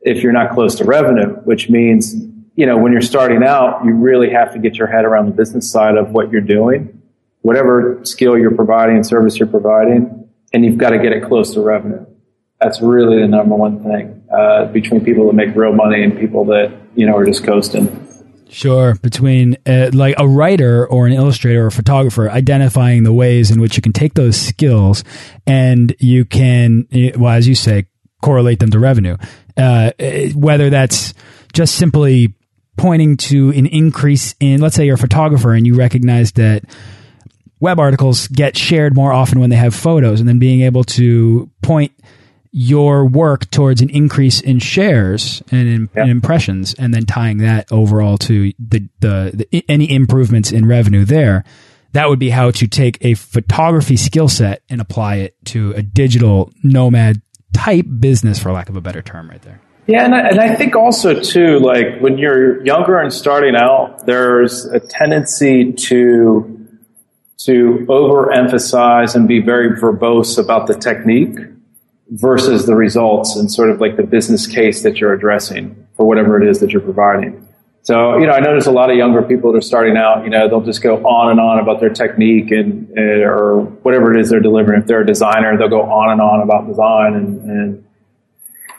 if 0.00 0.22
you're 0.22 0.32
not 0.32 0.54
close 0.54 0.76
to 0.76 0.84
revenue, 0.84 1.34
which 1.44 1.68
means, 1.68 2.14
you 2.56 2.64
know, 2.64 2.78
when 2.78 2.92
you're 2.92 3.02
starting 3.02 3.42
out, 3.42 3.84
you 3.84 3.92
really 3.92 4.30
have 4.30 4.52
to 4.54 4.58
get 4.58 4.76
your 4.76 4.86
head 4.86 5.04
around 5.04 5.26
the 5.26 5.32
business 5.32 5.70
side 5.70 5.96
of 5.96 6.12
what 6.12 6.30
you're 6.30 6.40
doing. 6.40 7.02
Whatever 7.42 8.00
skill 8.04 8.38
you're 8.38 8.54
providing, 8.54 9.02
service 9.04 9.36
you're 9.36 9.48
providing, 9.48 10.23
and 10.54 10.64
you've 10.64 10.78
got 10.78 10.90
to 10.90 10.98
get 10.98 11.12
it 11.12 11.24
close 11.24 11.52
to 11.54 11.60
revenue. 11.60 12.06
That's 12.60 12.80
really 12.80 13.20
the 13.20 13.28
number 13.28 13.56
one 13.56 13.82
thing 13.82 14.22
uh, 14.32 14.66
between 14.66 15.04
people 15.04 15.26
that 15.26 15.34
make 15.34 15.54
real 15.54 15.74
money 15.74 16.02
and 16.02 16.18
people 16.18 16.46
that 16.46 16.72
you 16.94 17.04
know 17.06 17.16
are 17.16 17.26
just 17.26 17.44
coasting. 17.44 18.00
Sure, 18.48 18.94
between 19.02 19.56
uh, 19.66 19.90
like 19.92 20.14
a 20.16 20.28
writer 20.28 20.86
or 20.86 21.08
an 21.08 21.12
illustrator 21.12 21.64
or 21.64 21.66
a 21.66 21.72
photographer, 21.72 22.30
identifying 22.30 23.02
the 23.02 23.12
ways 23.12 23.50
in 23.50 23.60
which 23.60 23.76
you 23.76 23.82
can 23.82 23.92
take 23.92 24.14
those 24.14 24.36
skills 24.40 25.02
and 25.44 25.94
you 25.98 26.24
can, 26.24 26.86
well, 27.18 27.32
as 27.32 27.48
you 27.48 27.56
say, 27.56 27.86
correlate 28.22 28.60
them 28.60 28.70
to 28.70 28.78
revenue. 28.78 29.16
Uh, 29.56 29.90
whether 30.36 30.70
that's 30.70 31.14
just 31.52 31.74
simply 31.74 32.32
pointing 32.76 33.16
to 33.16 33.50
an 33.50 33.66
increase 33.66 34.36
in, 34.38 34.60
let's 34.60 34.76
say 34.76 34.86
you're 34.86 34.94
a 34.94 34.98
photographer 34.98 35.52
and 35.52 35.66
you 35.66 35.74
recognize 35.74 36.32
that 36.32 36.62
web 37.64 37.80
articles 37.80 38.28
get 38.28 38.58
shared 38.58 38.94
more 38.94 39.10
often 39.10 39.40
when 39.40 39.48
they 39.48 39.56
have 39.56 39.74
photos 39.74 40.20
and 40.20 40.28
then 40.28 40.38
being 40.38 40.60
able 40.60 40.84
to 40.84 41.50
point 41.62 41.90
your 42.52 43.06
work 43.06 43.50
towards 43.50 43.80
an 43.80 43.88
increase 43.88 44.42
in 44.42 44.58
shares 44.58 45.42
and 45.50 45.66
in, 45.66 45.88
yep. 45.96 46.04
in 46.04 46.10
impressions 46.10 46.74
and 46.74 46.92
then 46.92 47.06
tying 47.06 47.38
that 47.38 47.66
overall 47.72 48.18
to 48.18 48.52
the, 48.58 48.86
the, 49.00 49.46
the, 49.50 49.64
any 49.66 49.90
improvements 49.90 50.52
in 50.52 50.66
revenue 50.66 51.06
there 51.06 51.42
that 51.92 52.06
would 52.06 52.18
be 52.18 52.28
how 52.28 52.50
to 52.50 52.68
take 52.68 52.98
a 53.00 53.14
photography 53.14 53.96
skill 53.96 54.28
set 54.28 54.62
and 54.68 54.82
apply 54.82 55.16
it 55.16 55.34
to 55.46 55.72
a 55.72 55.80
digital 55.82 56.52
nomad 56.62 57.22
type 57.54 57.86
business 57.98 58.38
for 58.38 58.52
lack 58.52 58.68
of 58.68 58.76
a 58.76 58.80
better 58.82 59.00
term 59.00 59.30
right 59.30 59.40
there 59.40 59.58
yeah, 59.86 60.04
and 60.06 60.14
I, 60.14 60.20
and 60.28 60.40
I, 60.40 60.54
think 60.54 60.76
also 60.76 61.20
too, 61.20 61.58
like 61.58 62.00
when 62.00 62.16
you're 62.16 62.64
younger 62.64 62.98
and 62.98 63.12
starting 63.12 63.54
out, 63.54 64.06
there's 64.06 64.64
a 64.64 64.80
tendency 64.80 65.74
to 65.74 66.53
to 67.38 67.84
overemphasize 67.88 69.14
and 69.14 69.26
be 69.26 69.40
very 69.40 69.78
verbose 69.78 70.38
about 70.38 70.66
the 70.66 70.74
technique 70.74 71.36
versus 72.10 72.66
the 72.66 72.74
results 72.74 73.36
and 73.36 73.50
sort 73.50 73.70
of 73.70 73.80
like 73.80 73.96
the 73.96 74.02
business 74.02 74.46
case 74.46 74.82
that 74.82 74.98
you're 74.98 75.12
addressing 75.12 75.86
for 75.96 76.06
whatever 76.06 76.40
it 76.40 76.48
is 76.48 76.60
that 76.60 76.70
you're 76.70 76.82
providing. 76.82 77.46
So, 77.82 78.16
you 78.16 78.26
know, 78.26 78.32
I 78.32 78.40
notice 78.40 78.66
a 78.66 78.70
lot 78.70 78.90
of 78.90 78.96
younger 78.96 79.22
people 79.22 79.52
that 79.52 79.58
are 79.58 79.60
starting 79.60 79.96
out, 79.98 80.24
you 80.24 80.30
know, 80.30 80.48
they'll 80.48 80.62
just 80.62 80.82
go 80.82 81.04
on 81.04 81.32
and 81.32 81.38
on 81.38 81.58
about 81.58 81.80
their 81.80 81.90
technique 81.90 82.50
and, 82.50 82.90
eh, 82.96 83.22
or 83.22 83.60
whatever 83.60 84.14
it 84.14 84.20
is 84.20 84.30
they're 84.30 84.40
delivering. 84.40 84.80
If 84.80 84.86
they're 84.86 85.02
a 85.02 85.06
designer, 85.06 85.58
they'll 85.58 85.68
go 85.68 85.82
on 85.82 86.10
and 86.10 86.20
on 86.20 86.40
about 86.40 86.66
design 86.66 87.14
and, 87.14 87.42
and, 87.42 87.84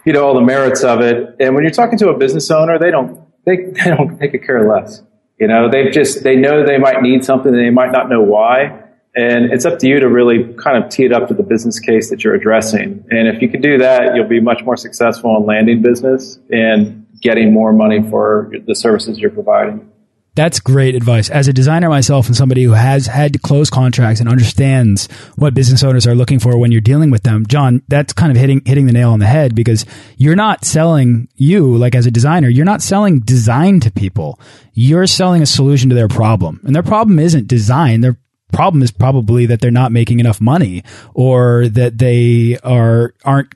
you 0.06 0.14
know, 0.14 0.26
all 0.26 0.34
the 0.34 0.42
merits 0.42 0.84
of 0.84 1.02
it. 1.02 1.36
And 1.40 1.54
when 1.54 1.64
you're 1.64 1.72
talking 1.72 2.00
to 2.00 2.10
a 2.10 2.18
business 2.18 2.50
owner, 2.50 2.80
they 2.80 2.90
don't, 2.90 3.22
they, 3.46 3.56
they 3.76 3.92
don't, 3.92 4.18
they 4.18 4.28
could 4.28 4.44
care 4.44 4.68
less. 4.68 5.04
You 5.40 5.48
know, 5.48 5.70
they've 5.70 5.92
just, 5.92 6.24
they 6.24 6.36
know 6.36 6.66
they 6.66 6.78
might 6.78 7.02
need 7.02 7.26
something 7.26 7.54
and 7.54 7.62
they 7.62 7.70
might 7.70 7.92
not 7.92 8.10
know 8.10 8.22
why. 8.22 8.82
And 9.16 9.52
it's 9.54 9.66
up 9.66 9.80
to 9.80 9.88
you 9.88 10.00
to 10.00 10.10
really 10.10 10.54
kind 10.56 10.82
of 10.82 10.90
tee 10.90 11.06
it 11.06 11.14
up 11.14 11.28
to 11.30 11.34
the 11.34 11.44
business 11.44 11.80
case 11.80 12.10
that 12.10 12.24
you're 12.24 12.36
addressing. 12.36 13.06
And 13.10 13.28
if 13.28 13.42
you 13.42 13.50
can 13.50 13.62
do 13.62 13.78
that, 13.78 14.16
you'll 14.16 14.28
be 14.28 14.42
much 14.42 14.64
more 14.64 14.76
successful 14.76 15.38
in 15.38 15.46
landing 15.46 15.82
business 15.82 16.38
and 16.52 17.06
getting 17.22 17.54
more 17.54 17.72
money 17.72 18.02
for 18.10 18.52
the 18.68 18.76
services 18.76 19.18
you're 19.20 19.30
providing. 19.30 19.90
That's 20.36 20.60
great 20.60 20.96
advice. 20.96 21.30
As 21.30 21.48
a 21.48 21.54
designer 21.54 21.90
myself 21.90 22.28
and 22.28 22.36
somebody 22.36 22.64
who 22.64 22.74
has 22.74 23.08
had 23.08 23.34
to 23.34 23.40
close 23.40 23.70
contracts 23.70 24.20
and 24.20 24.28
understands 24.28 25.10
what 25.36 25.54
business 25.54 25.82
owners 25.82 26.06
are 26.06 26.14
looking 26.14 26.40
for 26.40 26.58
when 26.58 26.74
you're 26.74 26.82
dealing 26.82 27.10
with 27.10 27.24
them, 27.24 27.46
Jon, 27.48 27.82
that's 27.88 28.12
kind 28.12 28.32
of 28.32 28.38
hitting 28.38 28.62
hitting 28.66 28.86
the 28.86 28.92
nail 28.92 29.12
on 29.12 29.20
the 29.20 29.28
head 29.28 29.56
because 29.56 29.86
you're 30.18 30.36
not 30.36 30.66
selling 30.66 31.30
you 31.36 31.78
like 31.78 31.96
as 31.96 32.06
a 32.06 32.12
designer, 32.12 32.50
you're 32.50 32.66
not 32.66 32.82
selling 32.82 33.20
design 33.22 33.80
to 33.80 33.92
people. 33.92 34.40
You're 34.74 35.08
selling 35.08 35.42
a 35.42 35.46
solution 35.46 35.90
to 35.90 35.96
their 35.96 36.10
problem. 36.10 36.60
And 36.66 36.76
their 36.76 36.84
problem 36.84 37.18
isn't 37.18 37.48
design. 37.48 38.02
Their 38.02 38.18
problem 38.52 38.84
is 38.84 38.92
probably 38.92 39.46
that 39.46 39.62
they're 39.62 39.72
not 39.72 39.92
making 39.94 40.20
enough 40.20 40.42
money 40.42 40.84
or 41.14 41.70
that 41.70 41.98
they 41.98 42.58
are 42.64 43.14
aren't 43.24 43.54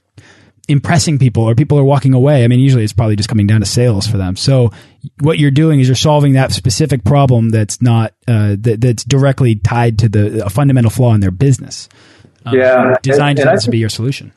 impressing 0.70 1.18
people 1.18 1.44
or 1.44 1.56
people 1.56 1.80
are 1.80 1.84
walking 1.84 2.14
away. 2.14 2.44
I 2.44 2.48
mean, 2.48 2.60
usually 2.60 2.84
it's 2.84 2.94
probably 2.94 3.16
just 3.16 3.28
coming 3.28 3.48
down 3.48 3.60
to 3.62 3.66
sales 3.66 4.08
for 4.08 4.18
them. 4.18 4.36
So 4.36 4.72
what 5.20 5.40
you're 5.40 5.52
doing 5.52 5.80
is 5.80 5.88
you're 5.88 5.96
solving 5.96 6.34
that 6.34 6.52
specific 6.52 7.04
problem 7.04 7.50
that's 7.50 7.82
not 7.82 8.14
uh, 8.28 8.56
that, 8.60 8.80
that's 8.80 9.04
directly 9.04 9.56
tied 9.56 10.00
to 10.00 10.10
the 10.10 10.46
a 10.46 10.50
fundamental 10.50 10.92
flaw 10.92 11.14
in 11.14 11.22
their 11.22 11.32
business. 11.32 11.90
Um, 12.46 12.56
yeah, 12.56 12.96
design 13.02 13.36
tends 13.36 13.66
to 13.66 13.72
be 13.72 13.80
your 13.80 13.90
solution. 13.90 14.32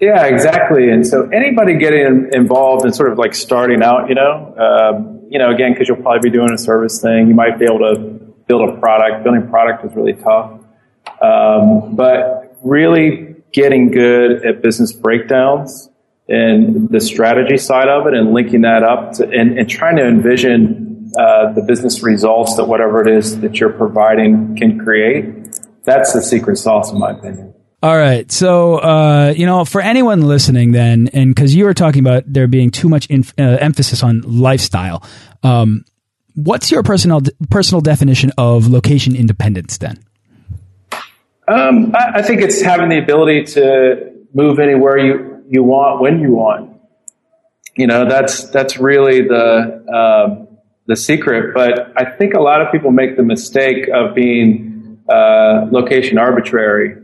Yeah, 0.00 0.26
exactly. 0.26 0.90
And 0.90 1.06
so 1.06 1.28
anybody 1.28 1.76
getting 1.78 2.30
involved 2.32 2.84
in 2.84 2.92
sort 2.92 3.12
of 3.12 3.18
like 3.18 3.34
starting 3.34 3.82
out, 3.82 4.08
you 4.08 4.14
know, 4.14 4.54
um, 4.58 5.26
you 5.30 5.38
know, 5.38 5.50
again, 5.50 5.72
because 5.72 5.88
you'll 5.88 6.02
probably 6.02 6.30
be 6.30 6.36
doing 6.36 6.52
a 6.52 6.58
service 6.58 7.00
thing, 7.00 7.28
you 7.28 7.34
might 7.34 7.58
be 7.58 7.64
able 7.64 7.78
to 7.78 8.00
build 8.46 8.68
a 8.68 8.78
product. 8.78 9.24
Building 9.24 9.48
product 9.48 9.84
is 9.84 9.94
really 9.94 10.14
tough, 10.14 10.60
um, 11.22 11.96
but 11.96 12.56
really 12.62 13.33
getting 13.54 13.90
good 13.90 14.44
at 14.44 14.60
business 14.60 14.92
breakdowns 14.92 15.88
and 16.28 16.88
the 16.90 17.00
strategy 17.00 17.56
side 17.56 17.88
of 17.88 18.06
it 18.06 18.14
and 18.14 18.34
linking 18.34 18.62
that 18.62 18.82
up 18.82 19.12
to, 19.12 19.28
and, 19.30 19.58
and 19.58 19.70
trying 19.70 19.96
to 19.96 20.06
envision 20.06 21.12
uh, 21.16 21.52
the 21.52 21.62
business 21.62 22.02
results 22.02 22.56
that 22.56 22.64
whatever 22.64 23.00
it 23.00 23.16
is 23.16 23.40
that 23.40 23.60
you're 23.60 23.72
providing 23.72 24.56
can 24.56 24.78
create. 24.78 25.24
That's 25.84 26.12
the 26.12 26.20
secret 26.20 26.56
sauce, 26.56 26.90
in 26.90 26.98
my 26.98 27.12
opinion. 27.12 27.54
All 27.82 27.96
right. 27.96 28.32
So, 28.32 28.76
uh, 28.76 29.34
you 29.36 29.46
know, 29.46 29.64
for 29.64 29.80
anyone 29.80 30.22
listening 30.22 30.72
then, 30.72 31.10
and 31.12 31.34
because 31.34 31.54
you 31.54 31.66
were 31.66 31.74
talking 31.74 32.00
about 32.00 32.24
there 32.26 32.48
being 32.48 32.70
too 32.70 32.88
much 32.88 33.08
uh, 33.10 33.22
emphasis 33.38 34.02
on 34.02 34.22
lifestyle, 34.22 35.06
um, 35.42 35.84
what's 36.34 36.70
your 36.70 36.82
personal 36.82 37.20
personal 37.50 37.82
definition 37.82 38.32
of 38.38 38.68
location 38.68 39.14
independence 39.14 39.78
then? 39.78 40.02
Um, 41.46 41.94
I, 41.94 42.12
I, 42.16 42.22
think 42.22 42.40
it's 42.40 42.62
having 42.62 42.88
the 42.88 42.98
ability 42.98 43.44
to 43.44 44.12
move 44.32 44.58
anywhere 44.58 44.98
you, 44.98 45.44
you 45.48 45.62
want 45.62 46.00
when 46.00 46.20
you 46.20 46.32
want. 46.32 46.80
You 47.76 47.86
know, 47.86 48.08
that's 48.08 48.48
that's 48.50 48.78
really 48.78 49.22
the 49.22 49.84
um, 49.92 50.58
the 50.86 50.96
secret. 50.96 51.54
But 51.54 51.92
I 51.96 52.10
think 52.16 52.34
a 52.34 52.40
lot 52.40 52.62
of 52.62 52.72
people 52.72 52.92
make 52.92 53.16
the 53.16 53.22
mistake 53.22 53.88
of 53.92 54.14
being 54.14 55.02
uh, 55.08 55.66
location 55.70 56.16
arbitrary 56.16 56.96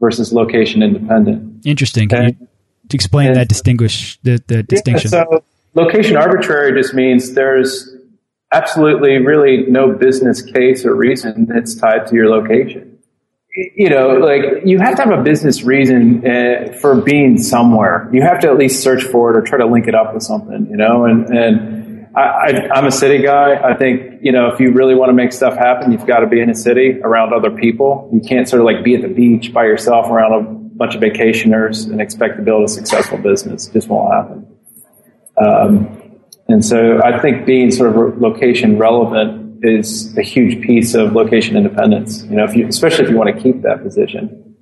versus 0.00 0.32
location 0.32 0.82
independent. 0.82 1.64
Interesting. 1.64 2.08
Can 2.08 2.24
and, 2.24 2.36
you 2.40 2.48
explain 2.92 3.28
and, 3.28 3.36
that 3.36 3.48
distinguish 3.48 4.18
the, 4.22 4.42
the 4.48 4.62
distinction? 4.62 5.10
So 5.10 5.44
location 5.74 6.16
arbitrary 6.16 6.80
just 6.80 6.94
means 6.94 7.34
there's 7.34 7.94
absolutely 8.50 9.18
really 9.18 9.66
no 9.68 9.92
business 9.92 10.42
case 10.42 10.84
or 10.84 10.94
reason 10.94 11.46
that's 11.46 11.74
tied 11.74 12.06
to 12.08 12.14
your 12.14 12.28
location 12.28 12.91
you 13.54 13.90
know, 13.90 14.16
like 14.16 14.64
you 14.64 14.78
have 14.78 14.96
to 14.96 15.02
have 15.02 15.18
a 15.18 15.22
business 15.22 15.62
reason 15.62 16.26
uh, 16.26 16.72
for 16.80 17.00
being 17.00 17.36
somewhere. 17.36 18.08
You 18.12 18.22
have 18.22 18.40
to 18.40 18.48
at 18.48 18.56
least 18.56 18.82
search 18.82 19.04
for 19.04 19.30
it 19.30 19.36
or 19.36 19.42
try 19.42 19.58
to 19.58 19.66
link 19.66 19.88
it 19.88 19.94
up 19.94 20.14
with 20.14 20.22
something, 20.22 20.68
you 20.70 20.76
know. 20.76 21.04
And 21.04 21.26
and 21.26 22.06
I, 22.16 22.68
am 22.74 22.86
a 22.86 22.90
city 22.90 23.22
guy. 23.22 23.60
I 23.62 23.74
think 23.76 24.20
you 24.22 24.32
know 24.32 24.48
if 24.48 24.58
you 24.58 24.72
really 24.72 24.94
want 24.94 25.10
to 25.10 25.14
make 25.14 25.32
stuff 25.32 25.56
happen, 25.56 25.92
you've 25.92 26.06
got 26.06 26.20
to 26.20 26.26
be 26.26 26.40
in 26.40 26.48
a 26.48 26.54
city 26.54 26.98
around 27.02 27.34
other 27.34 27.50
people. 27.50 28.08
You 28.12 28.20
can't 28.20 28.48
sort 28.48 28.60
of 28.60 28.66
like 28.66 28.84
be 28.84 28.94
at 28.94 29.02
the 29.02 29.08
beach 29.08 29.52
by 29.52 29.64
yourself 29.64 30.06
around 30.06 30.32
a 30.32 30.42
bunch 30.76 30.94
of 30.94 31.02
vacationers 31.02 31.90
and 31.90 32.00
expect 32.00 32.38
to 32.38 32.42
build 32.42 32.64
a 32.64 32.68
successful 32.68 33.18
business. 33.18 33.68
It 33.68 33.74
just 33.74 33.88
won't 33.88 34.14
happen. 34.14 34.46
Um, 35.36 36.20
and 36.48 36.64
so 36.64 37.00
I 37.02 37.18
think 37.20 37.44
being 37.44 37.70
sort 37.70 37.94
of 37.94 38.18
location 38.20 38.78
relevant 38.78 39.41
is 39.62 40.16
a 40.18 40.22
huge 40.22 40.64
piece 40.64 40.94
of 40.94 41.12
location 41.12 41.56
independence. 41.56 42.24
You 42.24 42.36
know, 42.36 42.44
if 42.44 42.54
you, 42.54 42.66
especially 42.66 43.04
if 43.04 43.10
you 43.10 43.16
want 43.16 43.34
to 43.34 43.42
keep 43.42 43.62
that 43.62 43.82
position. 43.82 44.52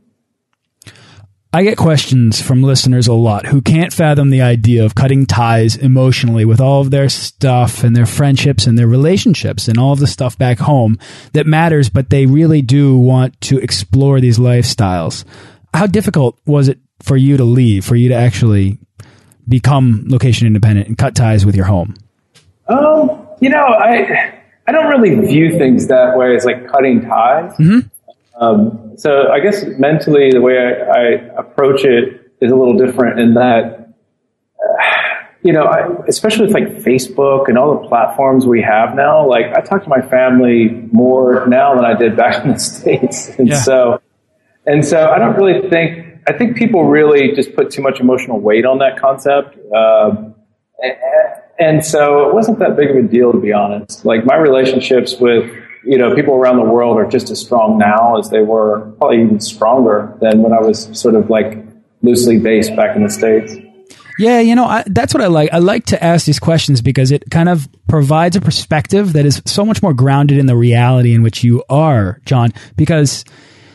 I 1.52 1.64
get 1.64 1.76
questions 1.76 2.40
from 2.40 2.62
listeners 2.62 3.08
a 3.08 3.12
lot 3.12 3.46
who 3.46 3.60
can't 3.60 3.92
fathom 3.92 4.30
the 4.30 4.40
idea 4.40 4.84
of 4.84 4.94
cutting 4.94 5.26
ties 5.26 5.74
emotionally 5.74 6.44
with 6.44 6.60
all 6.60 6.80
of 6.80 6.92
their 6.92 7.08
stuff 7.08 7.82
and 7.82 7.96
their 7.96 8.06
friendships 8.06 8.68
and 8.68 8.78
their 8.78 8.86
relationships 8.86 9.66
and 9.66 9.76
all 9.76 9.92
of 9.92 9.98
the 9.98 10.06
stuff 10.06 10.38
back 10.38 10.60
home 10.60 10.96
that 11.32 11.48
matters, 11.48 11.88
but 11.90 12.08
they 12.08 12.24
really 12.24 12.62
do 12.62 12.96
want 12.96 13.40
to 13.40 13.58
explore 13.58 14.20
these 14.20 14.38
lifestyles. 14.38 15.24
How 15.74 15.88
difficult 15.88 16.38
was 16.46 16.68
it 16.68 16.78
for 17.02 17.16
you 17.16 17.36
to 17.36 17.44
leave, 17.44 17.84
for 17.84 17.96
you 17.96 18.10
to 18.10 18.14
actually 18.14 18.78
become 19.48 20.04
location 20.06 20.46
independent 20.46 20.86
and 20.86 20.96
cut 20.96 21.16
ties 21.16 21.44
with 21.44 21.56
your 21.56 21.66
home? 21.66 21.96
Um, 22.68 23.26
you 23.40 23.48
know, 23.48 23.66
I 23.66 24.39
I 24.70 24.72
don't 24.72 24.86
really 24.86 25.26
view 25.26 25.58
things 25.58 25.88
that 25.88 26.16
way 26.16 26.36
as 26.36 26.44
like 26.44 26.68
cutting 26.68 27.00
ties. 27.00 27.52
Mm-hmm. 27.56 27.88
Um, 28.40 28.92
so 28.96 29.28
I 29.28 29.40
guess 29.40 29.64
mentally, 29.78 30.30
the 30.30 30.40
way 30.40 30.58
I, 30.58 30.92
I, 30.92 31.40
approach 31.40 31.84
it 31.84 32.32
is 32.40 32.52
a 32.52 32.54
little 32.54 32.76
different 32.76 33.18
in 33.18 33.34
that, 33.34 33.88
uh, 34.60 34.84
you 35.42 35.52
know, 35.52 35.64
I, 35.64 35.88
especially 36.06 36.46
with 36.46 36.54
like 36.54 36.68
Facebook 36.84 37.48
and 37.48 37.58
all 37.58 37.82
the 37.82 37.88
platforms 37.88 38.46
we 38.46 38.62
have 38.62 38.94
now. 38.94 39.28
Like 39.28 39.46
I 39.56 39.60
talk 39.60 39.82
to 39.82 39.88
my 39.88 40.02
family 40.02 40.68
more 40.92 41.48
now 41.48 41.74
than 41.74 41.84
I 41.84 41.94
did 41.94 42.16
back 42.16 42.44
in 42.44 42.52
the 42.52 42.58
states, 42.60 43.28
and 43.40 43.48
yeah. 43.48 43.60
so, 43.60 44.00
and 44.66 44.84
so 44.84 45.10
I 45.10 45.18
don't 45.18 45.34
really 45.34 45.68
think. 45.68 46.06
I 46.28 46.32
think 46.32 46.56
people 46.56 46.84
really 46.84 47.32
just 47.34 47.56
put 47.56 47.72
too 47.72 47.82
much 47.82 47.98
emotional 47.98 48.38
weight 48.38 48.64
on 48.64 48.78
that 48.78 49.00
concept. 49.00 49.58
Uh, 49.74 50.30
and 51.60 51.84
so 51.84 52.26
it 52.26 52.34
wasn't 52.34 52.58
that 52.60 52.74
big 52.76 52.90
of 52.90 52.96
a 52.96 53.02
deal, 53.02 53.32
to 53.32 53.38
be 53.38 53.52
honest. 53.52 54.04
Like 54.04 54.24
my 54.24 54.36
relationships 54.36 55.16
with, 55.20 55.54
you 55.84 55.98
know, 55.98 56.14
people 56.14 56.34
around 56.34 56.56
the 56.56 56.64
world 56.64 56.96
are 56.96 57.06
just 57.06 57.30
as 57.30 57.38
strong 57.38 57.76
now 57.76 58.18
as 58.18 58.30
they 58.30 58.40
were, 58.40 58.92
probably 58.98 59.22
even 59.22 59.40
stronger 59.40 60.16
than 60.22 60.42
when 60.42 60.54
I 60.54 60.60
was 60.60 60.88
sort 60.98 61.14
of 61.14 61.28
like 61.28 61.58
loosely 62.02 62.38
based 62.38 62.74
back 62.74 62.96
in 62.96 63.02
the 63.02 63.10
States. 63.10 63.54
Yeah, 64.18 64.40
you 64.40 64.54
know, 64.54 64.64
I, 64.64 64.84
that's 64.86 65.12
what 65.12 65.22
I 65.22 65.26
like. 65.26 65.50
I 65.52 65.58
like 65.58 65.84
to 65.86 66.02
ask 66.02 66.24
these 66.24 66.38
questions 66.38 66.80
because 66.80 67.10
it 67.10 67.30
kind 67.30 67.48
of 67.48 67.68
provides 67.88 68.36
a 68.36 68.40
perspective 68.40 69.12
that 69.12 69.26
is 69.26 69.42
so 69.44 69.64
much 69.64 69.82
more 69.82 69.92
grounded 69.92 70.38
in 70.38 70.46
the 70.46 70.56
reality 70.56 71.14
in 71.14 71.22
which 71.22 71.44
you 71.44 71.62
are, 71.68 72.20
Jon. 72.24 72.52
Because 72.76 73.24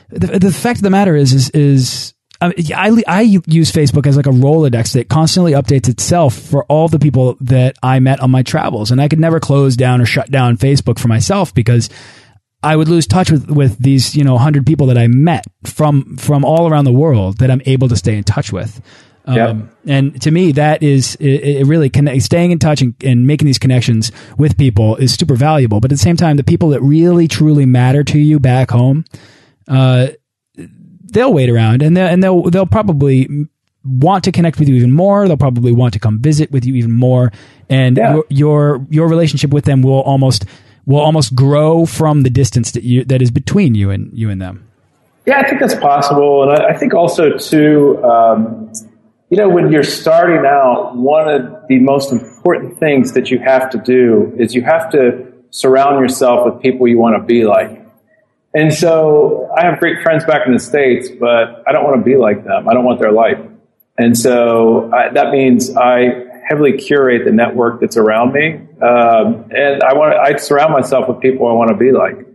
the, 0.10 0.40
the 0.40 0.52
fact 0.52 0.80
of 0.80 0.84
the 0.84 0.90
matter 0.90 1.16
is, 1.16 1.34
is, 1.34 1.50
is 1.52 2.15
I, 2.42 3.02
I 3.08 3.22
use 3.22 3.72
Facebook 3.72 4.06
as 4.06 4.18
like 4.18 4.26
a 4.26 4.32
Rolodex 4.32 4.94
that 4.94 5.10
constantly 5.10 5.54
updates 5.54 5.88
itself 5.88 6.36
for 6.36 6.66
all 6.66 6.88
the 6.88 7.00
people 7.00 7.38
that 7.42 7.78
I 7.82 8.00
met 8.00 8.20
on 8.20 8.30
my 8.30 8.44
travels. 8.44 8.92
And 8.92 9.02
I 9.02 9.08
could 9.08 9.20
never 9.20 9.40
close 9.40 9.76
down 9.76 10.02
or 10.02 10.06
shut 10.06 10.30
down 10.30 10.58
Facebook 10.58 11.00
for 11.00 11.08
myself 11.08 11.54
because 11.54 11.90
I 12.62 12.76
would 12.76 12.90
lose 12.90 13.08
touch 13.08 13.32
with, 13.32 13.50
with 13.50 13.78
these, 13.78 14.16
you 14.16 14.24
know, 14.24 14.38
hundred 14.38 14.66
people 14.66 14.88
that 14.88 14.98
I 14.98 15.08
met 15.08 15.46
from, 15.64 16.18
from 16.18 16.44
all 16.44 16.68
around 16.68 16.86
the 16.86 16.92
world 16.92 17.38
that 17.38 17.52
I'm 17.52 17.62
able 17.66 17.88
to 17.90 17.96
stay 17.96 18.18
in 18.18 18.24
touch 18.24 18.52
with. 18.52 18.82
Um, 19.28 19.36
yep. 19.36 19.58
and 19.88 20.22
to 20.22 20.30
me, 20.30 20.52
that 20.52 20.84
is, 20.84 21.16
it, 21.16 21.26
it 21.26 21.66
really 21.66 21.90
connect, 21.90 22.22
staying 22.22 22.52
in 22.52 22.60
touch 22.60 22.82
and, 22.82 22.94
and, 23.04 23.26
making 23.26 23.48
these 23.48 23.58
connections 23.58 24.12
with 24.38 24.56
people 24.56 24.98
is 24.98 25.16
super 25.16 25.36
valuable. 25.36 25.80
But 25.80 25.92
at 25.92 25.96
the 25.96 26.04
same 26.04 26.16
time, 26.16 26.38
the 26.38 26.44
people 26.44 26.70
that 26.70 26.82
really 26.82 27.28
truly 27.28 27.66
matter 27.66 28.04
to 28.04 28.20
you 28.20 28.40
back 28.40 28.70
home, 28.70 29.04
uh, 29.68 30.10
they'll 31.16 31.34
wait 31.34 31.50
around 31.50 31.82
and 31.82 31.98
they'll, 31.98 32.08
and 32.08 32.24
they'll 32.24 32.44
they'll 32.44 32.66
probably 32.68 33.48
want 33.84 34.24
to 34.26 34.32
connect 34.32 34.60
with 34.60 34.70
you 34.70 34.76
even 34.76 34.92
more. 34.92 35.28
They'll 35.28 35.38
probably 35.38 35.72
want 35.72 35.94
to 35.94 36.00
come 36.00 36.20
visit 36.20 36.52
with 36.52 36.66
you 36.66 36.76
even 36.76 36.92
more, 36.92 37.32
and 37.70 37.98
yeah. 37.98 38.14
your, 38.14 38.26
your 38.30 38.88
your 38.90 39.08
relationship 39.08 39.52
with 39.52 39.66
them 39.66 39.82
will 39.82 40.02
almost 40.02 40.46
will 40.86 41.00
almost 41.00 41.34
grow 41.34 41.86
from 41.86 42.22
the 42.22 42.30
distance 42.30 42.72
that 42.72 42.84
you 42.84 43.04
that 43.06 43.22
is 43.22 43.32
between 43.32 43.74
you 43.74 43.90
and 43.90 44.12
you 44.14 44.30
and 44.30 44.40
them. 44.42 44.68
Yeah, 45.26 45.40
I 45.40 45.48
think 45.48 45.60
that's 45.60 45.76
possible, 45.76 46.44
and 46.44 46.52
I, 46.52 46.70
I 46.70 46.78
think 46.78 46.94
also 46.94 47.38
too. 47.38 48.04
Um, 48.04 48.72
you 49.32 49.38
know, 49.38 49.50
when 49.50 49.72
you're 49.72 49.84
starting 49.84 50.46
out, 50.46 50.96
one 50.96 51.28
of 51.28 51.68
the 51.68 51.80
most 51.80 52.12
important 52.12 52.78
things 52.80 53.14
that 53.14 53.32
you 53.32 53.40
have 53.40 53.72
to 53.72 53.80
do 53.80 54.32
is 54.38 54.54
you 54.54 54.62
have 54.62 54.92
to 54.92 55.34
surround 55.50 56.00
yourself 56.00 56.46
with 56.46 56.62
people 56.62 56.88
you 56.88 57.00
want 57.00 57.16
to 57.20 57.24
be 57.26 57.44
like. 57.44 57.85
And 58.56 58.74
so 58.74 59.52
I 59.56 59.66
have 59.66 59.80
great 59.80 60.02
friends 60.02 60.24
back 60.24 60.48
in 60.48 60.54
the 60.54 60.60
States, 60.60 61.10
but 61.10 61.62
I 61.68 61.74
don't 61.74 61.84
want 61.84 62.00
to 62.00 62.04
be 62.04 62.16
like 62.16 62.46
them. 62.46 62.70
I 62.70 62.74
don't 62.74 62.86
want 62.86 63.02
their 63.02 63.12
life. 63.12 63.38
And 63.98 64.18
so 64.18 64.90
I, 64.94 65.10
that 65.10 65.32
means 65.32 65.76
I 65.76 66.26
heavily 66.48 66.78
curate 66.78 67.26
the 67.26 67.32
network 67.32 67.82
that's 67.82 67.98
around 67.98 68.32
me. 68.32 68.54
Um, 68.82 69.52
and 69.52 69.84
I 69.84 69.94
want 69.94 70.16
I 70.16 70.38
surround 70.38 70.72
myself 70.72 71.10
with 71.10 71.20
people 71.20 71.48
I 71.50 71.54
want 71.54 71.70
to 71.70 71.76
be 71.76 71.92
like. 71.92 72.26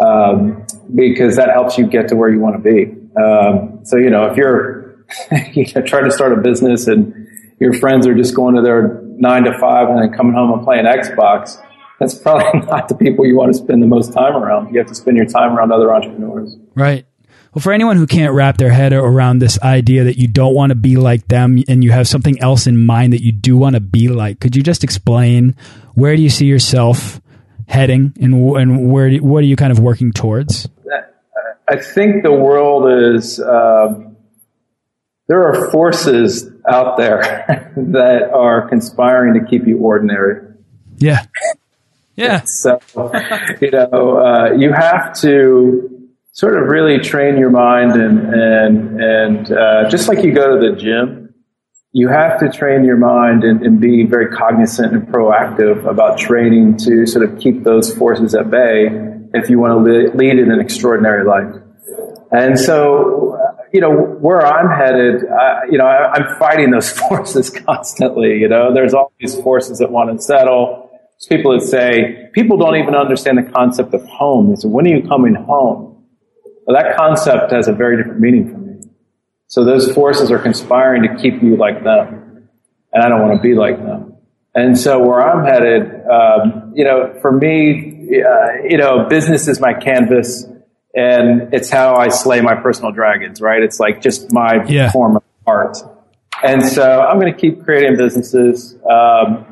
Um, 0.00 0.66
because 0.94 1.36
that 1.36 1.50
helps 1.50 1.78
you 1.78 1.86
get 1.86 2.08
to 2.08 2.16
where 2.16 2.30
you 2.30 2.40
want 2.40 2.56
to 2.56 2.62
be. 2.62 2.96
Um, 3.20 3.80
so, 3.84 3.96
you 3.96 4.10
know, 4.10 4.26
if 4.26 4.36
you're 4.36 5.04
you 5.52 5.66
know, 5.74 5.82
trying 5.82 6.04
to 6.04 6.10
start 6.10 6.32
a 6.32 6.40
business 6.40 6.88
and 6.88 7.28
your 7.60 7.74
friends 7.74 8.06
are 8.06 8.14
just 8.14 8.34
going 8.34 8.54
to 8.56 8.62
their 8.62 9.02
nine 9.04 9.44
to 9.44 9.56
five 9.58 9.88
and 9.88 9.98
then 9.98 10.12
coming 10.16 10.32
home 10.32 10.52
and 10.52 10.64
playing 10.64 10.86
Xbox, 10.86 11.62
that's 12.00 12.14
probably 12.14 12.60
not 12.66 12.88
the 12.88 12.96
people 12.96 13.24
you 13.26 13.36
want 13.36 13.52
to 13.52 13.58
spend 13.58 13.82
the 13.82 13.86
most 13.86 14.12
time 14.12 14.34
around. 14.34 14.72
You 14.72 14.78
have 14.78 14.88
to 14.88 14.94
spend 14.94 15.16
your 15.16 15.26
time 15.26 15.56
around 15.56 15.70
other 15.70 15.94
entrepreneurs. 15.94 16.56
Right. 16.74 17.06
Well, 17.54 17.62
for 17.62 17.72
anyone 17.72 17.96
who 17.96 18.06
can't 18.06 18.32
wrap 18.32 18.58
their 18.58 18.70
head 18.70 18.92
around 18.92 19.40
this 19.40 19.60
idea 19.60 20.04
that 20.04 20.16
you 20.16 20.28
don't 20.28 20.54
want 20.54 20.70
to 20.70 20.76
be 20.76 20.96
like 20.96 21.26
them 21.28 21.62
and 21.68 21.84
you 21.84 21.90
have 21.90 22.08
something 22.08 22.40
else 22.40 22.66
in 22.66 22.76
mind 22.76 23.12
that 23.12 23.22
you 23.22 23.32
do 23.32 23.56
want 23.56 23.74
to 23.74 23.80
be 23.80 24.08
like, 24.08 24.40
could 24.40 24.56
you 24.56 24.62
just 24.62 24.82
explain 24.84 25.56
where 25.94 26.16
do 26.16 26.22
you 26.22 26.30
see 26.30 26.46
yourself 26.46 27.20
heading 27.66 28.12
and, 28.20 28.34
and 28.56 28.92
where 28.92 29.10
do, 29.10 29.22
what 29.22 29.38
are 29.38 29.46
you 29.46 29.56
kind 29.56 29.72
of 29.72 29.80
working 29.80 30.12
towards? 30.12 30.68
I 31.68 31.76
think 31.76 32.24
the 32.24 32.32
world 32.32 33.14
is, 33.14 33.38
um, 33.38 34.16
there 35.28 35.46
are 35.46 35.70
forces 35.70 36.50
out 36.68 36.96
there 36.96 37.72
that 37.76 38.30
are 38.32 38.68
conspiring 38.68 39.40
to 39.40 39.48
keep 39.48 39.68
you 39.68 39.78
ordinary. 39.78 40.52
Yeah. 40.98 41.26
Yeah. 42.20 42.42
so, 42.44 42.78
you 43.60 43.70
know, 43.70 44.18
uh, 44.18 44.52
you 44.52 44.72
have 44.72 45.18
to 45.20 46.08
sort 46.32 46.60
of 46.60 46.68
really 46.68 46.98
train 46.98 47.38
your 47.38 47.50
mind 47.50 47.92
and 47.92 48.34
and 48.34 49.00
and 49.00 49.52
uh, 49.52 49.88
just 49.88 50.08
like 50.08 50.24
you 50.24 50.32
go 50.32 50.58
to 50.58 50.70
the 50.70 50.76
gym, 50.76 51.34
you 51.92 52.08
have 52.08 52.38
to 52.40 52.50
train 52.50 52.84
your 52.84 52.96
mind 52.96 53.42
and, 53.42 53.64
and, 53.64 53.80
be 53.80 54.04
very 54.04 54.28
cognizant 54.28 54.92
and 54.92 55.08
proactive 55.08 55.84
about 55.86 56.18
training 56.18 56.76
to 56.76 57.04
sort 57.06 57.28
of 57.28 57.38
keep 57.40 57.64
those 57.64 57.94
forces 57.96 58.34
at 58.34 58.50
bay 58.50 58.88
if 59.34 59.50
you 59.50 59.58
want 59.58 59.84
to 59.84 60.16
lead 60.16 60.38
in 60.38 60.52
an 60.52 60.60
extraordinary 60.60 61.24
life. 61.24 61.54
And 62.30 62.58
so, 62.58 63.36
you 63.72 63.80
know, 63.80 63.90
where 63.92 64.46
I'm 64.46 64.68
headed, 64.68 65.24
uh, 65.24 65.60
you 65.70 65.78
know, 65.78 65.86
I, 65.86 66.12
I'm 66.12 66.38
fighting 66.38 66.70
those 66.70 66.90
forces 67.08 67.50
constantly. 67.50 68.38
You 68.38 68.48
know, 68.48 68.72
there's 68.72 68.94
all 68.94 69.12
these 69.18 69.34
forces 69.40 69.78
that 69.78 69.90
want 69.90 70.16
to 70.16 70.22
settle. 70.22 70.89
People 71.28 71.58
that 71.58 71.66
say 71.66 72.28
people 72.32 72.56
don't 72.56 72.76
even 72.76 72.94
understand 72.94 73.38
the 73.38 73.50
concept 73.50 73.92
of 73.94 74.04
home. 74.06 74.50
They 74.50 74.56
say, 74.56 74.68
"When 74.68 74.86
are 74.86 74.90
you 74.90 75.06
coming 75.06 75.34
home?" 75.34 75.90
Well, 76.66 76.76
that 76.80 76.96
concept 76.96 77.52
has 77.52 77.68
a 77.68 77.72
very 77.72 77.96
different 77.96 78.20
meaning 78.20 78.50
for 78.50 78.58
me. 78.58 78.80
So 79.48 79.64
those 79.64 79.92
forces 79.92 80.30
are 80.30 80.38
conspiring 80.38 81.02
to 81.02 81.20
keep 81.20 81.42
you 81.42 81.56
like 81.56 81.82
them. 81.82 82.48
And 82.92 83.02
I 83.02 83.08
don't 83.08 83.20
want 83.20 83.36
to 83.36 83.42
be 83.42 83.54
like 83.54 83.76
them. 83.76 84.14
And 84.54 84.78
so 84.78 84.98
where 84.98 85.20
I'm 85.20 85.44
headed, 85.44 86.06
um, 86.08 86.72
you 86.74 86.84
know, 86.84 87.18
for 87.20 87.30
me, 87.30 88.22
uh, 88.22 88.62
you 88.68 88.78
know, 88.78 89.06
business 89.08 89.46
is 89.46 89.60
my 89.60 89.74
canvas 89.74 90.44
and 90.94 91.54
it's 91.54 91.70
how 91.70 91.94
I 91.94 92.08
slay 92.08 92.40
my 92.40 92.56
personal 92.56 92.90
dragons, 92.90 93.40
right? 93.40 93.62
It's 93.62 93.78
like 93.78 94.00
just 94.00 94.32
my 94.32 94.64
yeah. 94.66 94.90
form 94.90 95.16
of 95.16 95.22
art. 95.46 95.78
And 96.42 96.64
so 96.64 97.00
I'm 97.02 97.20
going 97.20 97.32
to 97.32 97.38
keep 97.38 97.64
creating 97.64 97.96
businesses. 97.96 98.76
Um, 98.88 99.46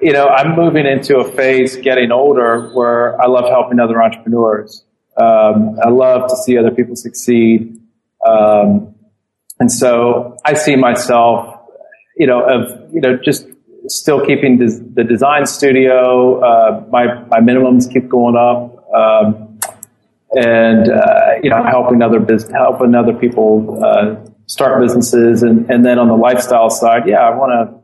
you 0.00 0.12
know, 0.12 0.26
I'm 0.26 0.56
moving 0.56 0.86
into 0.86 1.18
a 1.18 1.24
phase 1.32 1.76
getting 1.76 2.12
older 2.12 2.70
where 2.74 3.20
I 3.20 3.26
love 3.26 3.48
helping 3.48 3.80
other 3.80 4.02
entrepreneurs. 4.02 4.84
Um, 5.16 5.78
I 5.82 5.88
love 5.88 6.28
to 6.28 6.36
see 6.36 6.58
other 6.58 6.70
people 6.70 6.96
succeed. 6.96 7.80
Um, 8.26 8.94
and 9.58 9.72
so 9.72 10.36
I 10.44 10.54
see 10.54 10.76
myself, 10.76 11.58
you 12.16 12.26
know, 12.26 12.42
of, 12.42 12.94
you 12.94 13.00
know, 13.00 13.16
just 13.16 13.46
still 13.86 14.24
keeping 14.24 14.58
des- 14.58 14.80
the 14.94 15.04
design 15.04 15.46
studio. 15.46 16.40
Uh, 16.40 16.84
my, 16.90 17.22
my 17.24 17.40
minimums 17.40 17.90
keep 17.90 18.08
going 18.08 18.36
up. 18.36 18.92
Um, 18.94 19.58
and, 20.32 20.90
uh, 20.90 21.34
you 21.42 21.48
know, 21.48 21.62
helping 21.62 22.02
other 22.02 22.20
business, 22.20 22.52
helping 22.52 22.94
other 22.94 23.14
people, 23.14 23.82
uh, 23.82 24.16
start 24.46 24.82
businesses. 24.82 25.42
And, 25.42 25.70
and 25.70 25.86
then 25.86 25.98
on 25.98 26.08
the 26.08 26.16
lifestyle 26.16 26.68
side, 26.68 27.04
yeah, 27.06 27.20
I 27.20 27.34
want 27.34 27.52
to, 27.52 27.75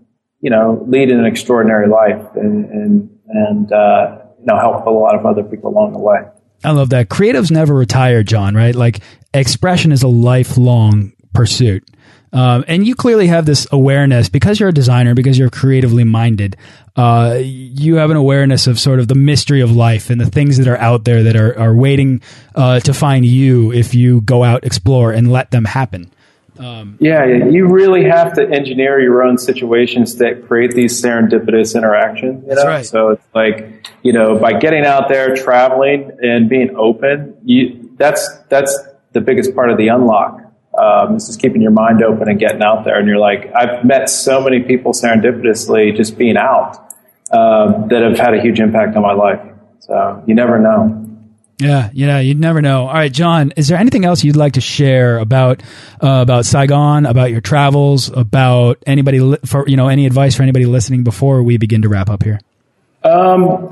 you 0.42 0.50
know, 0.50 0.84
lead 0.86 1.10
an 1.10 1.24
extraordinary 1.24 1.88
life 1.88 2.26
and, 2.34 2.66
and, 2.66 3.18
and, 3.28 3.72
uh, 3.72 4.18
you 4.38 4.46
know, 4.46 4.58
help 4.58 4.84
a 4.86 4.90
lot 4.90 5.14
of 5.14 5.24
other 5.24 5.42
people 5.42 5.70
along 5.70 5.92
the 5.92 6.00
way. 6.00 6.18
I 6.64 6.72
love 6.72 6.90
that. 6.90 7.08
Creatives 7.08 7.50
never 7.50 7.74
retire, 7.74 8.22
Jon, 8.22 8.54
right? 8.54 8.74
Like 8.74 9.00
expression 9.32 9.92
is 9.92 10.02
a 10.02 10.08
lifelong 10.08 11.12
pursuit. 11.32 11.88
Um, 12.34 12.64
and 12.66 12.86
you 12.86 12.94
clearly 12.94 13.26
have 13.26 13.44
this 13.44 13.66
awareness 13.70 14.28
because 14.30 14.58
you're 14.58 14.70
a 14.70 14.74
designer, 14.74 15.14
because 15.14 15.38
you're 15.38 15.50
creatively 15.50 16.02
minded. 16.02 16.56
Uh, 16.96 17.38
you 17.40 17.96
have 17.96 18.10
an 18.10 18.16
awareness 18.16 18.66
of 18.66 18.80
sort 18.80 19.00
of 19.00 19.08
the 19.08 19.14
mystery 19.14 19.60
of 19.60 19.70
life 19.70 20.08
and 20.08 20.20
the 20.20 20.30
things 20.30 20.56
that 20.56 20.66
are 20.66 20.78
out 20.78 21.04
there 21.04 21.22
that 21.24 21.36
are, 21.36 21.58
are 21.58 21.74
waiting 21.74 22.22
uh, 22.54 22.80
to 22.80 22.94
find 22.94 23.26
you 23.26 23.70
if 23.70 23.94
you 23.94 24.22
go 24.22 24.44
out, 24.44 24.64
explore, 24.64 25.12
and 25.12 25.30
let 25.30 25.50
them 25.50 25.66
happen. 25.66 26.10
Um, 26.58 26.98
yeah, 27.00 27.24
you 27.24 27.66
really 27.66 28.04
have 28.04 28.34
to 28.34 28.48
engineer 28.48 29.00
your 29.00 29.22
own 29.22 29.38
situations 29.38 30.16
that 30.16 30.46
create 30.46 30.72
these 30.72 31.02
serendipitous 31.02 31.74
interactions. 31.74 32.44
You 32.46 32.54
know? 32.54 32.66
Right. 32.66 32.84
So 32.84 33.10
it's 33.10 33.26
like, 33.34 33.88
you 34.02 34.12
know, 34.12 34.38
by 34.38 34.58
getting 34.58 34.84
out 34.84 35.08
there, 35.08 35.34
traveling, 35.34 36.10
and 36.22 36.48
being 36.48 36.76
open, 36.76 37.34
you, 37.44 37.90
that's 37.96 38.28
that's 38.48 38.78
the 39.12 39.20
biggest 39.20 39.54
part 39.54 39.70
of 39.70 39.78
the 39.78 39.88
unlock. 39.88 40.40
Um, 40.78 41.16
is 41.16 41.26
just 41.26 41.40
keeping 41.40 41.60
your 41.60 41.70
mind 41.70 42.02
open 42.02 42.30
and 42.30 42.38
getting 42.38 42.62
out 42.62 42.84
there. 42.84 42.98
And 42.98 43.06
you're 43.06 43.18
like, 43.18 43.52
I've 43.54 43.84
met 43.84 44.08
so 44.08 44.40
many 44.40 44.60
people 44.60 44.92
serendipitously 44.92 45.94
just 45.94 46.16
being 46.16 46.38
out 46.38 46.78
um, 47.30 47.88
that 47.88 48.02
have 48.02 48.18
had 48.18 48.32
a 48.34 48.40
huge 48.40 48.58
impact 48.58 48.96
on 48.96 49.02
my 49.02 49.12
life. 49.12 49.40
So 49.80 50.22
you 50.26 50.34
never 50.34 50.58
know. 50.58 51.01
Yeah, 51.62 51.90
yeah, 51.92 52.18
you'd 52.18 52.40
never 52.40 52.60
know. 52.60 52.88
All 52.88 52.94
right, 52.94 53.12
Jon, 53.12 53.52
is 53.56 53.68
there 53.68 53.78
anything 53.78 54.04
else 54.04 54.24
you'd 54.24 54.36
like 54.36 54.54
to 54.54 54.60
share 54.60 55.18
about 55.18 55.62
uh, 56.02 56.20
about 56.22 56.44
Saigon, 56.44 57.06
about 57.06 57.30
your 57.30 57.40
travels, 57.40 58.08
about 58.08 58.82
anybody 58.86 59.36
for 59.46 59.68
you 59.68 59.76
know 59.76 59.88
any 59.88 60.06
advice 60.06 60.34
for 60.34 60.42
anybody 60.42 60.66
listening 60.66 61.04
before 61.04 61.42
we 61.42 61.58
begin 61.58 61.82
to 61.82 61.88
wrap 61.88 62.10
up 62.10 62.24
here? 62.24 62.40
Um, 63.04 63.70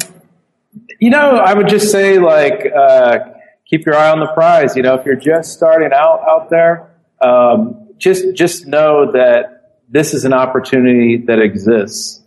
you 1.00 1.10
know, 1.10 1.36
I 1.36 1.52
would 1.52 1.68
just 1.68 1.90
say 1.90 2.18
like 2.18 2.64
uh, 2.66 3.18
keep 3.66 3.86
your 3.86 3.96
eye 3.96 4.10
on 4.10 4.20
the 4.20 4.32
prize. 4.34 4.76
You 4.76 4.82
know, 4.82 4.94
if 4.94 5.04
you're 5.04 5.16
just 5.16 5.52
starting 5.52 5.90
out 5.92 6.22
out 6.28 6.48
there, 6.48 6.90
um, 7.20 7.88
just 7.98 8.34
just 8.34 8.66
know 8.66 9.10
that 9.12 9.78
this 9.88 10.14
is 10.14 10.24
an 10.24 10.32
opportunity 10.32 11.16
that 11.26 11.40
exists 11.40 12.19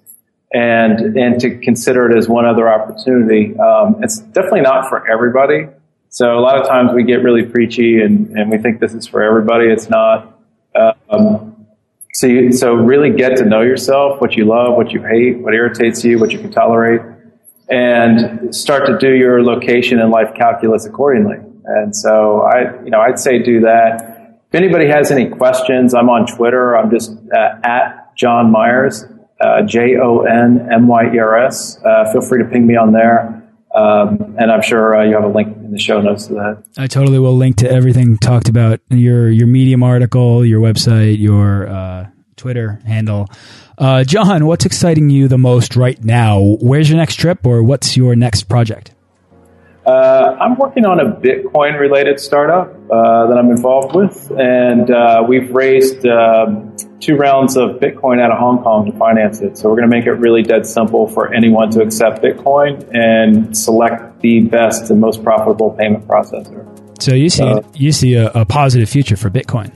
and 0.53 1.17
and 1.17 1.39
to 1.41 1.57
consider 1.57 2.09
it 2.11 2.17
as 2.17 2.29
one 2.29 2.45
other 2.45 2.69
opportunity. 2.69 3.57
Um, 3.57 4.03
it's 4.03 4.19
definitely 4.19 4.61
not 4.61 4.87
for 4.87 5.09
everybody. 5.09 5.67
So 6.09 6.37
a 6.37 6.41
lot 6.41 6.61
of 6.61 6.67
times 6.67 6.91
we 6.93 7.03
get 7.03 7.23
really 7.23 7.43
preachy 7.43 7.99
and, 8.01 8.37
and 8.37 8.51
we 8.51 8.59
think 8.59 8.79
this 8.79 8.93
is 8.93 9.07
for 9.07 9.23
everybody. 9.23 9.65
It's 9.65 9.89
not. 9.89 10.39
Um, 11.09 11.65
so 12.13 12.27
you, 12.27 12.51
so 12.51 12.75
really 12.75 13.09
get 13.09 13.37
to 13.37 13.45
know 13.45 13.61
yourself, 13.61 14.21
what 14.21 14.35
you 14.35 14.45
love, 14.45 14.75
what 14.75 14.91
you 14.91 15.01
hate, 15.01 15.39
what 15.39 15.55
irritates 15.55 16.03
you, 16.03 16.19
what 16.19 16.31
you 16.31 16.37
can 16.37 16.51
tolerate, 16.51 17.01
and 17.67 18.55
start 18.55 18.85
to 18.85 18.97
do 18.99 19.11
your 19.11 19.43
location 19.43 19.99
and 19.99 20.11
life 20.11 20.35
calculus 20.35 20.85
accordingly. 20.85 21.37
And 21.65 21.95
so 21.95 22.41
I, 22.41 22.83
you 22.83 22.91
know, 22.91 23.01
I'd 23.01 23.17
say 23.17 23.41
do 23.41 23.61
that. 23.61 24.41
If 24.49 24.55
anybody 24.55 24.87
has 24.87 25.09
any 25.09 25.27
questions, 25.27 25.95
I'm 25.95 26.09
on 26.09 26.27
Twitter. 26.27 26.77
I'm 26.77 26.91
just 26.91 27.11
uh, 27.35 27.55
at 27.63 28.15
Jon 28.15 28.51
Myers 28.51 29.05
J 29.65 29.97
O 30.01 30.21
N 30.21 30.67
M 30.71 30.87
Y 30.87 31.13
E 31.13 31.19
R 31.19 31.45
S. 31.45 31.79
Uh, 31.83 32.11
feel 32.11 32.21
free 32.21 32.43
to 32.43 32.49
ping 32.49 32.65
me 32.67 32.75
on 32.75 32.91
there. 32.91 33.39
Um, 33.73 34.35
and 34.37 34.51
I'm 34.51 34.61
sure 34.61 34.95
uh, 34.95 35.03
you 35.03 35.15
have 35.15 35.23
a 35.23 35.33
link 35.33 35.55
in 35.57 35.71
the 35.71 35.79
show 35.79 35.99
notes 35.99 36.27
to 36.27 36.33
that. 36.35 36.63
I 36.77 36.85
totally 36.85 37.17
will 37.17 37.35
link 37.35 37.55
to 37.57 37.71
everything 37.71 38.17
talked 38.17 38.47
about 38.47 38.79
your 38.89 39.29
your 39.29 39.47
Medium 39.47 39.81
article, 39.81 40.45
your 40.45 40.61
website, 40.61 41.19
your 41.19 41.67
uh, 41.67 42.07
Twitter 42.35 42.79
handle. 42.85 43.27
Uh, 43.77 44.03
Jon, 44.03 44.45
what's 44.45 44.65
exciting 44.65 45.09
you 45.09 45.27
the 45.27 45.39
most 45.39 45.75
right 45.75 46.01
now? 46.03 46.39
Where's 46.61 46.89
your 46.89 46.99
next 46.99 47.15
trip, 47.15 47.45
or 47.45 47.63
what's 47.63 47.97
your 47.97 48.15
next 48.15 48.43
project? 48.43 48.91
Uh, 49.85 50.37
I'm 50.39 50.55
working 50.57 50.85
on 50.85 50.99
a 50.99 51.05
Bitcoin 51.05 51.77
related 51.79 52.19
startup 52.19 52.73
uh, 52.89 53.27
that 53.27 53.37
I'm 53.37 53.49
involved 53.49 53.95
with, 53.95 54.31
and 54.37 54.89
uh, 54.89 55.25
we've 55.27 55.51
raised 55.51 56.05
um, 56.05 56.75
two 57.03 57.15
rounds 57.15 57.57
of 57.57 57.71
Bitcoin 57.79 58.21
out 58.21 58.31
of 58.31 58.37
Hong 58.37 58.63
Kong 58.63 58.89
to 58.89 58.97
finance 58.97 59.41
it. 59.41 59.57
So 59.57 59.69
we're 59.69 59.75
going 59.75 59.89
to 59.89 59.95
make 59.95 60.05
it 60.05 60.13
really 60.13 60.41
dead 60.41 60.65
simple 60.65 61.07
for 61.07 61.33
anyone 61.33 61.69
to 61.71 61.81
accept 61.81 62.23
Bitcoin 62.23 62.89
and 62.95 63.55
select 63.55 64.21
the 64.21 64.41
best 64.41 64.89
and 64.89 65.01
most 65.01 65.23
profitable 65.23 65.71
payment 65.71 66.07
processor. 66.07 66.69
So 67.01 67.13
you 67.13 67.29
see, 67.29 67.59
you 67.73 67.91
see 67.91 68.13
a, 68.13 68.27
a, 68.29 68.45
positive 68.45 68.87
future 68.87 69.17
for 69.17 69.29
Bitcoin. 69.29 69.71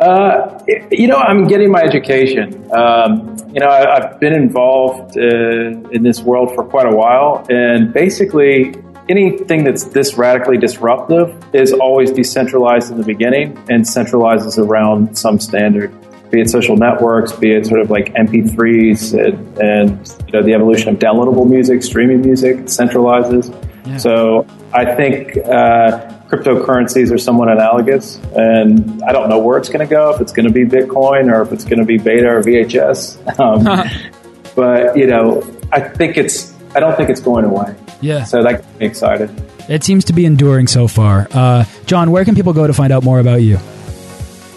Uh, 0.00 0.62
you 0.92 1.08
know, 1.08 1.16
I'm 1.16 1.48
getting 1.48 1.72
my 1.72 1.80
education. 1.80 2.70
Um, 2.72 3.36
you 3.52 3.60
know, 3.60 3.68
I, 3.68 4.00
have 4.00 4.20
been 4.20 4.34
involved 4.34 5.18
uh, 5.18 5.90
in 5.90 6.02
this 6.02 6.20
world 6.20 6.54
for 6.54 6.62
quite 6.62 6.86
a 6.86 6.94
while, 6.94 7.44
and 7.48 7.92
basically, 7.92 8.74
anything 9.08 9.64
that's 9.64 9.84
this 9.84 10.14
radically 10.18 10.58
disruptive 10.58 11.34
is 11.54 11.72
always 11.72 12.12
decentralized 12.12 12.92
in 12.92 12.98
the 12.98 13.04
beginning 13.04 13.56
and 13.70 13.84
centralizes 13.84 14.58
around 14.58 15.16
some 15.16 15.40
standard 15.40 15.90
be 16.30 16.40
it 16.40 16.50
social 16.50 16.76
networks, 16.76 17.32
be 17.32 17.52
it 17.52 17.66
sort 17.66 17.80
of 17.80 17.90
like 17.90 18.12
MP3s 18.14 19.14
and, 19.14 19.58
and 19.58 20.16
you 20.26 20.32
know 20.32 20.42
the 20.42 20.54
evolution 20.54 20.88
of 20.88 20.98
downloadable 20.98 21.48
music, 21.48 21.82
streaming 21.82 22.20
music, 22.20 22.56
centralizes. 22.66 23.54
Yeah. 23.86 23.96
So 23.98 24.46
I 24.72 24.94
think 24.94 25.36
uh, 25.36 26.12
cryptocurrencies 26.28 27.12
are 27.12 27.18
somewhat 27.18 27.48
analogous, 27.48 28.16
and 28.36 29.02
I 29.04 29.12
don't 29.12 29.28
know 29.28 29.38
where 29.38 29.58
it's 29.58 29.68
going 29.68 29.86
to 29.86 29.90
go. 29.90 30.14
If 30.14 30.20
it's 30.20 30.32
going 30.32 30.46
to 30.46 30.52
be 30.52 30.64
Bitcoin 30.64 31.32
or 31.32 31.42
if 31.42 31.52
it's 31.52 31.64
going 31.64 31.78
to 31.78 31.84
be 31.84 31.98
Beta 31.98 32.28
or 32.28 32.42
VHS, 32.42 33.38
um, 33.40 33.88
but 34.56 34.96
you 34.96 35.06
know 35.06 35.42
I 35.72 35.80
think 35.80 36.16
it's 36.16 36.54
I 36.74 36.80
don't 36.80 36.96
think 36.96 37.10
it's 37.10 37.20
going 37.20 37.44
away. 37.44 37.76
Yeah. 38.00 38.24
So 38.24 38.42
that 38.42 38.62
gets 38.62 38.78
me 38.78 38.86
excited. 38.86 39.42
It 39.68 39.82
seems 39.82 40.04
to 40.06 40.12
be 40.12 40.26
enduring 40.26 40.66
so 40.68 40.86
far. 40.86 41.26
Uh, 41.32 41.64
Jon, 41.86 42.10
where 42.10 42.24
can 42.24 42.34
people 42.34 42.52
go 42.52 42.66
to 42.66 42.72
find 42.72 42.92
out 42.92 43.02
more 43.02 43.18
about 43.18 43.42
you? 43.42 43.58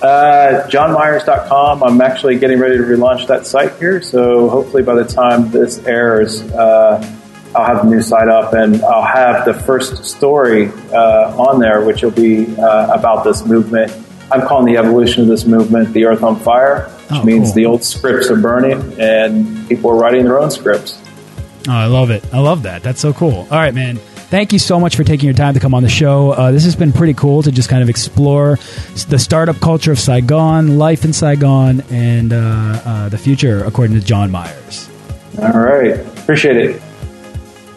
Uh, 0.01 0.65
JonMyers.com. 0.69 1.83
I'm 1.83 1.99
actually 2.01 2.37
getting 2.39 2.59
ready 2.59 2.77
to 2.77 2.83
relaunch 2.83 3.27
that 3.27 3.45
site 3.45 3.75
here. 3.77 4.01
So 4.01 4.47
hopefully 4.49 4.81
by 4.83 4.95
the 4.95 5.03
time 5.05 5.51
this 5.51 5.85
airs, 5.85 6.41
uh, 6.53 7.15
I'll 7.55 7.65
have 7.65 7.83
the 7.83 7.89
new 7.91 8.01
site 8.01 8.29
up 8.29 8.53
and 8.53 8.81
I'll 8.83 9.03
have 9.03 9.43
the 9.45 9.53
first 9.53 10.05
story 10.05 10.67
uh, 10.93 11.35
on 11.37 11.59
there, 11.59 11.81
which 11.83 12.01
will 12.03 12.11
be 12.11 12.55
uh, 12.57 12.93
about 12.93 13.23
this 13.23 13.45
movement. 13.45 13.91
I'm 14.31 14.47
calling 14.47 14.71
the 14.71 14.77
evolution 14.79 15.23
of 15.23 15.27
this 15.27 15.45
movement 15.45 15.91
the 15.91 16.05
Earth 16.05 16.23
on 16.23 16.39
Fire, 16.39 16.83
which 17.09 17.19
Oh, 17.19 17.23
means 17.25 17.47
cool. 17.47 17.53
the 17.55 17.65
old 17.65 17.83
scripts 17.83 18.29
are 18.29 18.37
burning 18.39 18.95
and 18.99 19.67
people 19.67 19.89
are 19.91 19.95
writing 19.95 20.23
their 20.23 20.39
own 20.39 20.51
scripts. 20.51 21.01
Oh, 21.67 21.71
I 21.73 21.87
love 21.87 22.09
it. 22.11 22.23
I 22.31 22.39
love 22.39 22.63
that. 22.63 22.83
That's 22.83 23.01
so 23.01 23.11
cool. 23.11 23.47
All 23.51 23.57
right, 23.57 23.73
man. 23.73 23.99
Thank 24.29 24.53
you 24.53 24.59
so 24.59 24.79
much 24.79 24.95
for 24.95 25.03
taking 25.03 25.25
your 25.25 25.35
time 25.35 25.55
to 25.55 25.59
come 25.59 25.73
on 25.73 25.81
the 25.81 25.89
show. 25.89 26.31
Uh, 26.31 26.51
this 26.51 26.63
has 26.63 26.75
been 26.75 26.93
pretty 26.93 27.15
cool 27.15 27.41
to 27.41 27.51
just 27.51 27.67
kind 27.67 27.81
of 27.81 27.89
explore 27.89 28.57
the 29.07 29.17
startup 29.17 29.59
culture 29.59 29.91
of 29.91 29.99
Saigon, 29.99 30.77
life 30.77 31.03
in 31.03 31.13
Saigon, 31.13 31.81
and 31.89 32.31
uh, 32.31 32.79
uh, 32.85 33.09
the 33.09 33.17
future, 33.17 33.63
according 33.63 33.99
to 33.99 34.05
Jon 34.05 34.29
Myers. 34.29 34.87
All 35.41 35.59
right. 35.59 35.99
Appreciate 36.19 36.57
it. 36.57 36.79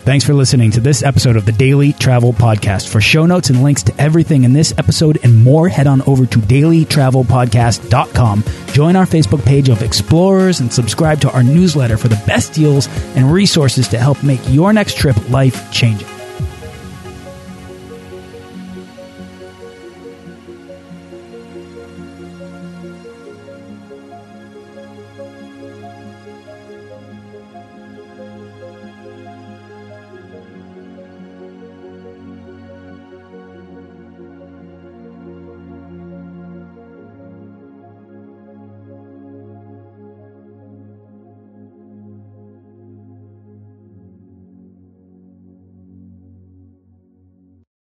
Thanks 0.05 0.27
for 0.27 0.35
listening 0.35 0.71
to 0.73 0.81
this 0.81 1.03
episode 1.03 1.37
of 1.37 1.47
the 1.47 1.53
Daily 1.53 1.95
Travel 1.95 2.35
Podcast. 2.35 2.89
For 2.89 3.01
show 3.01 3.25
notes 3.25 3.49
and 3.49 3.63
links 3.63 3.83
to 3.85 3.99
everything 4.01 4.45
in 4.45 4.53
this 4.53 4.75
episode 4.77 5.17
and 5.23 5.43
more, 5.43 5.69
head 5.69 5.87
on 5.87 6.03
over 6.03 6.27
to 6.27 6.39
dailytravelpodcast.com. 6.39 8.45
Join 8.73 8.97
our 8.97 9.07
Facebook 9.07 9.43
page 9.47 9.71
of 9.71 9.81
explorers 9.81 10.61
and 10.61 10.71
subscribe 10.73 11.21
to 11.21 11.31
our 11.31 11.45
newsletter 11.45 11.97
for 11.97 12.09
the 12.09 12.21
best 12.27 12.53
deals 12.53 12.89
and 13.15 13.33
resources 13.33 13.87
to 13.89 13.97
help 13.97 14.23
make 14.25 14.41
your 14.49 14.73
next 14.73 14.97
trip 14.99 15.17
life 15.31 15.71
changing. 15.73 16.09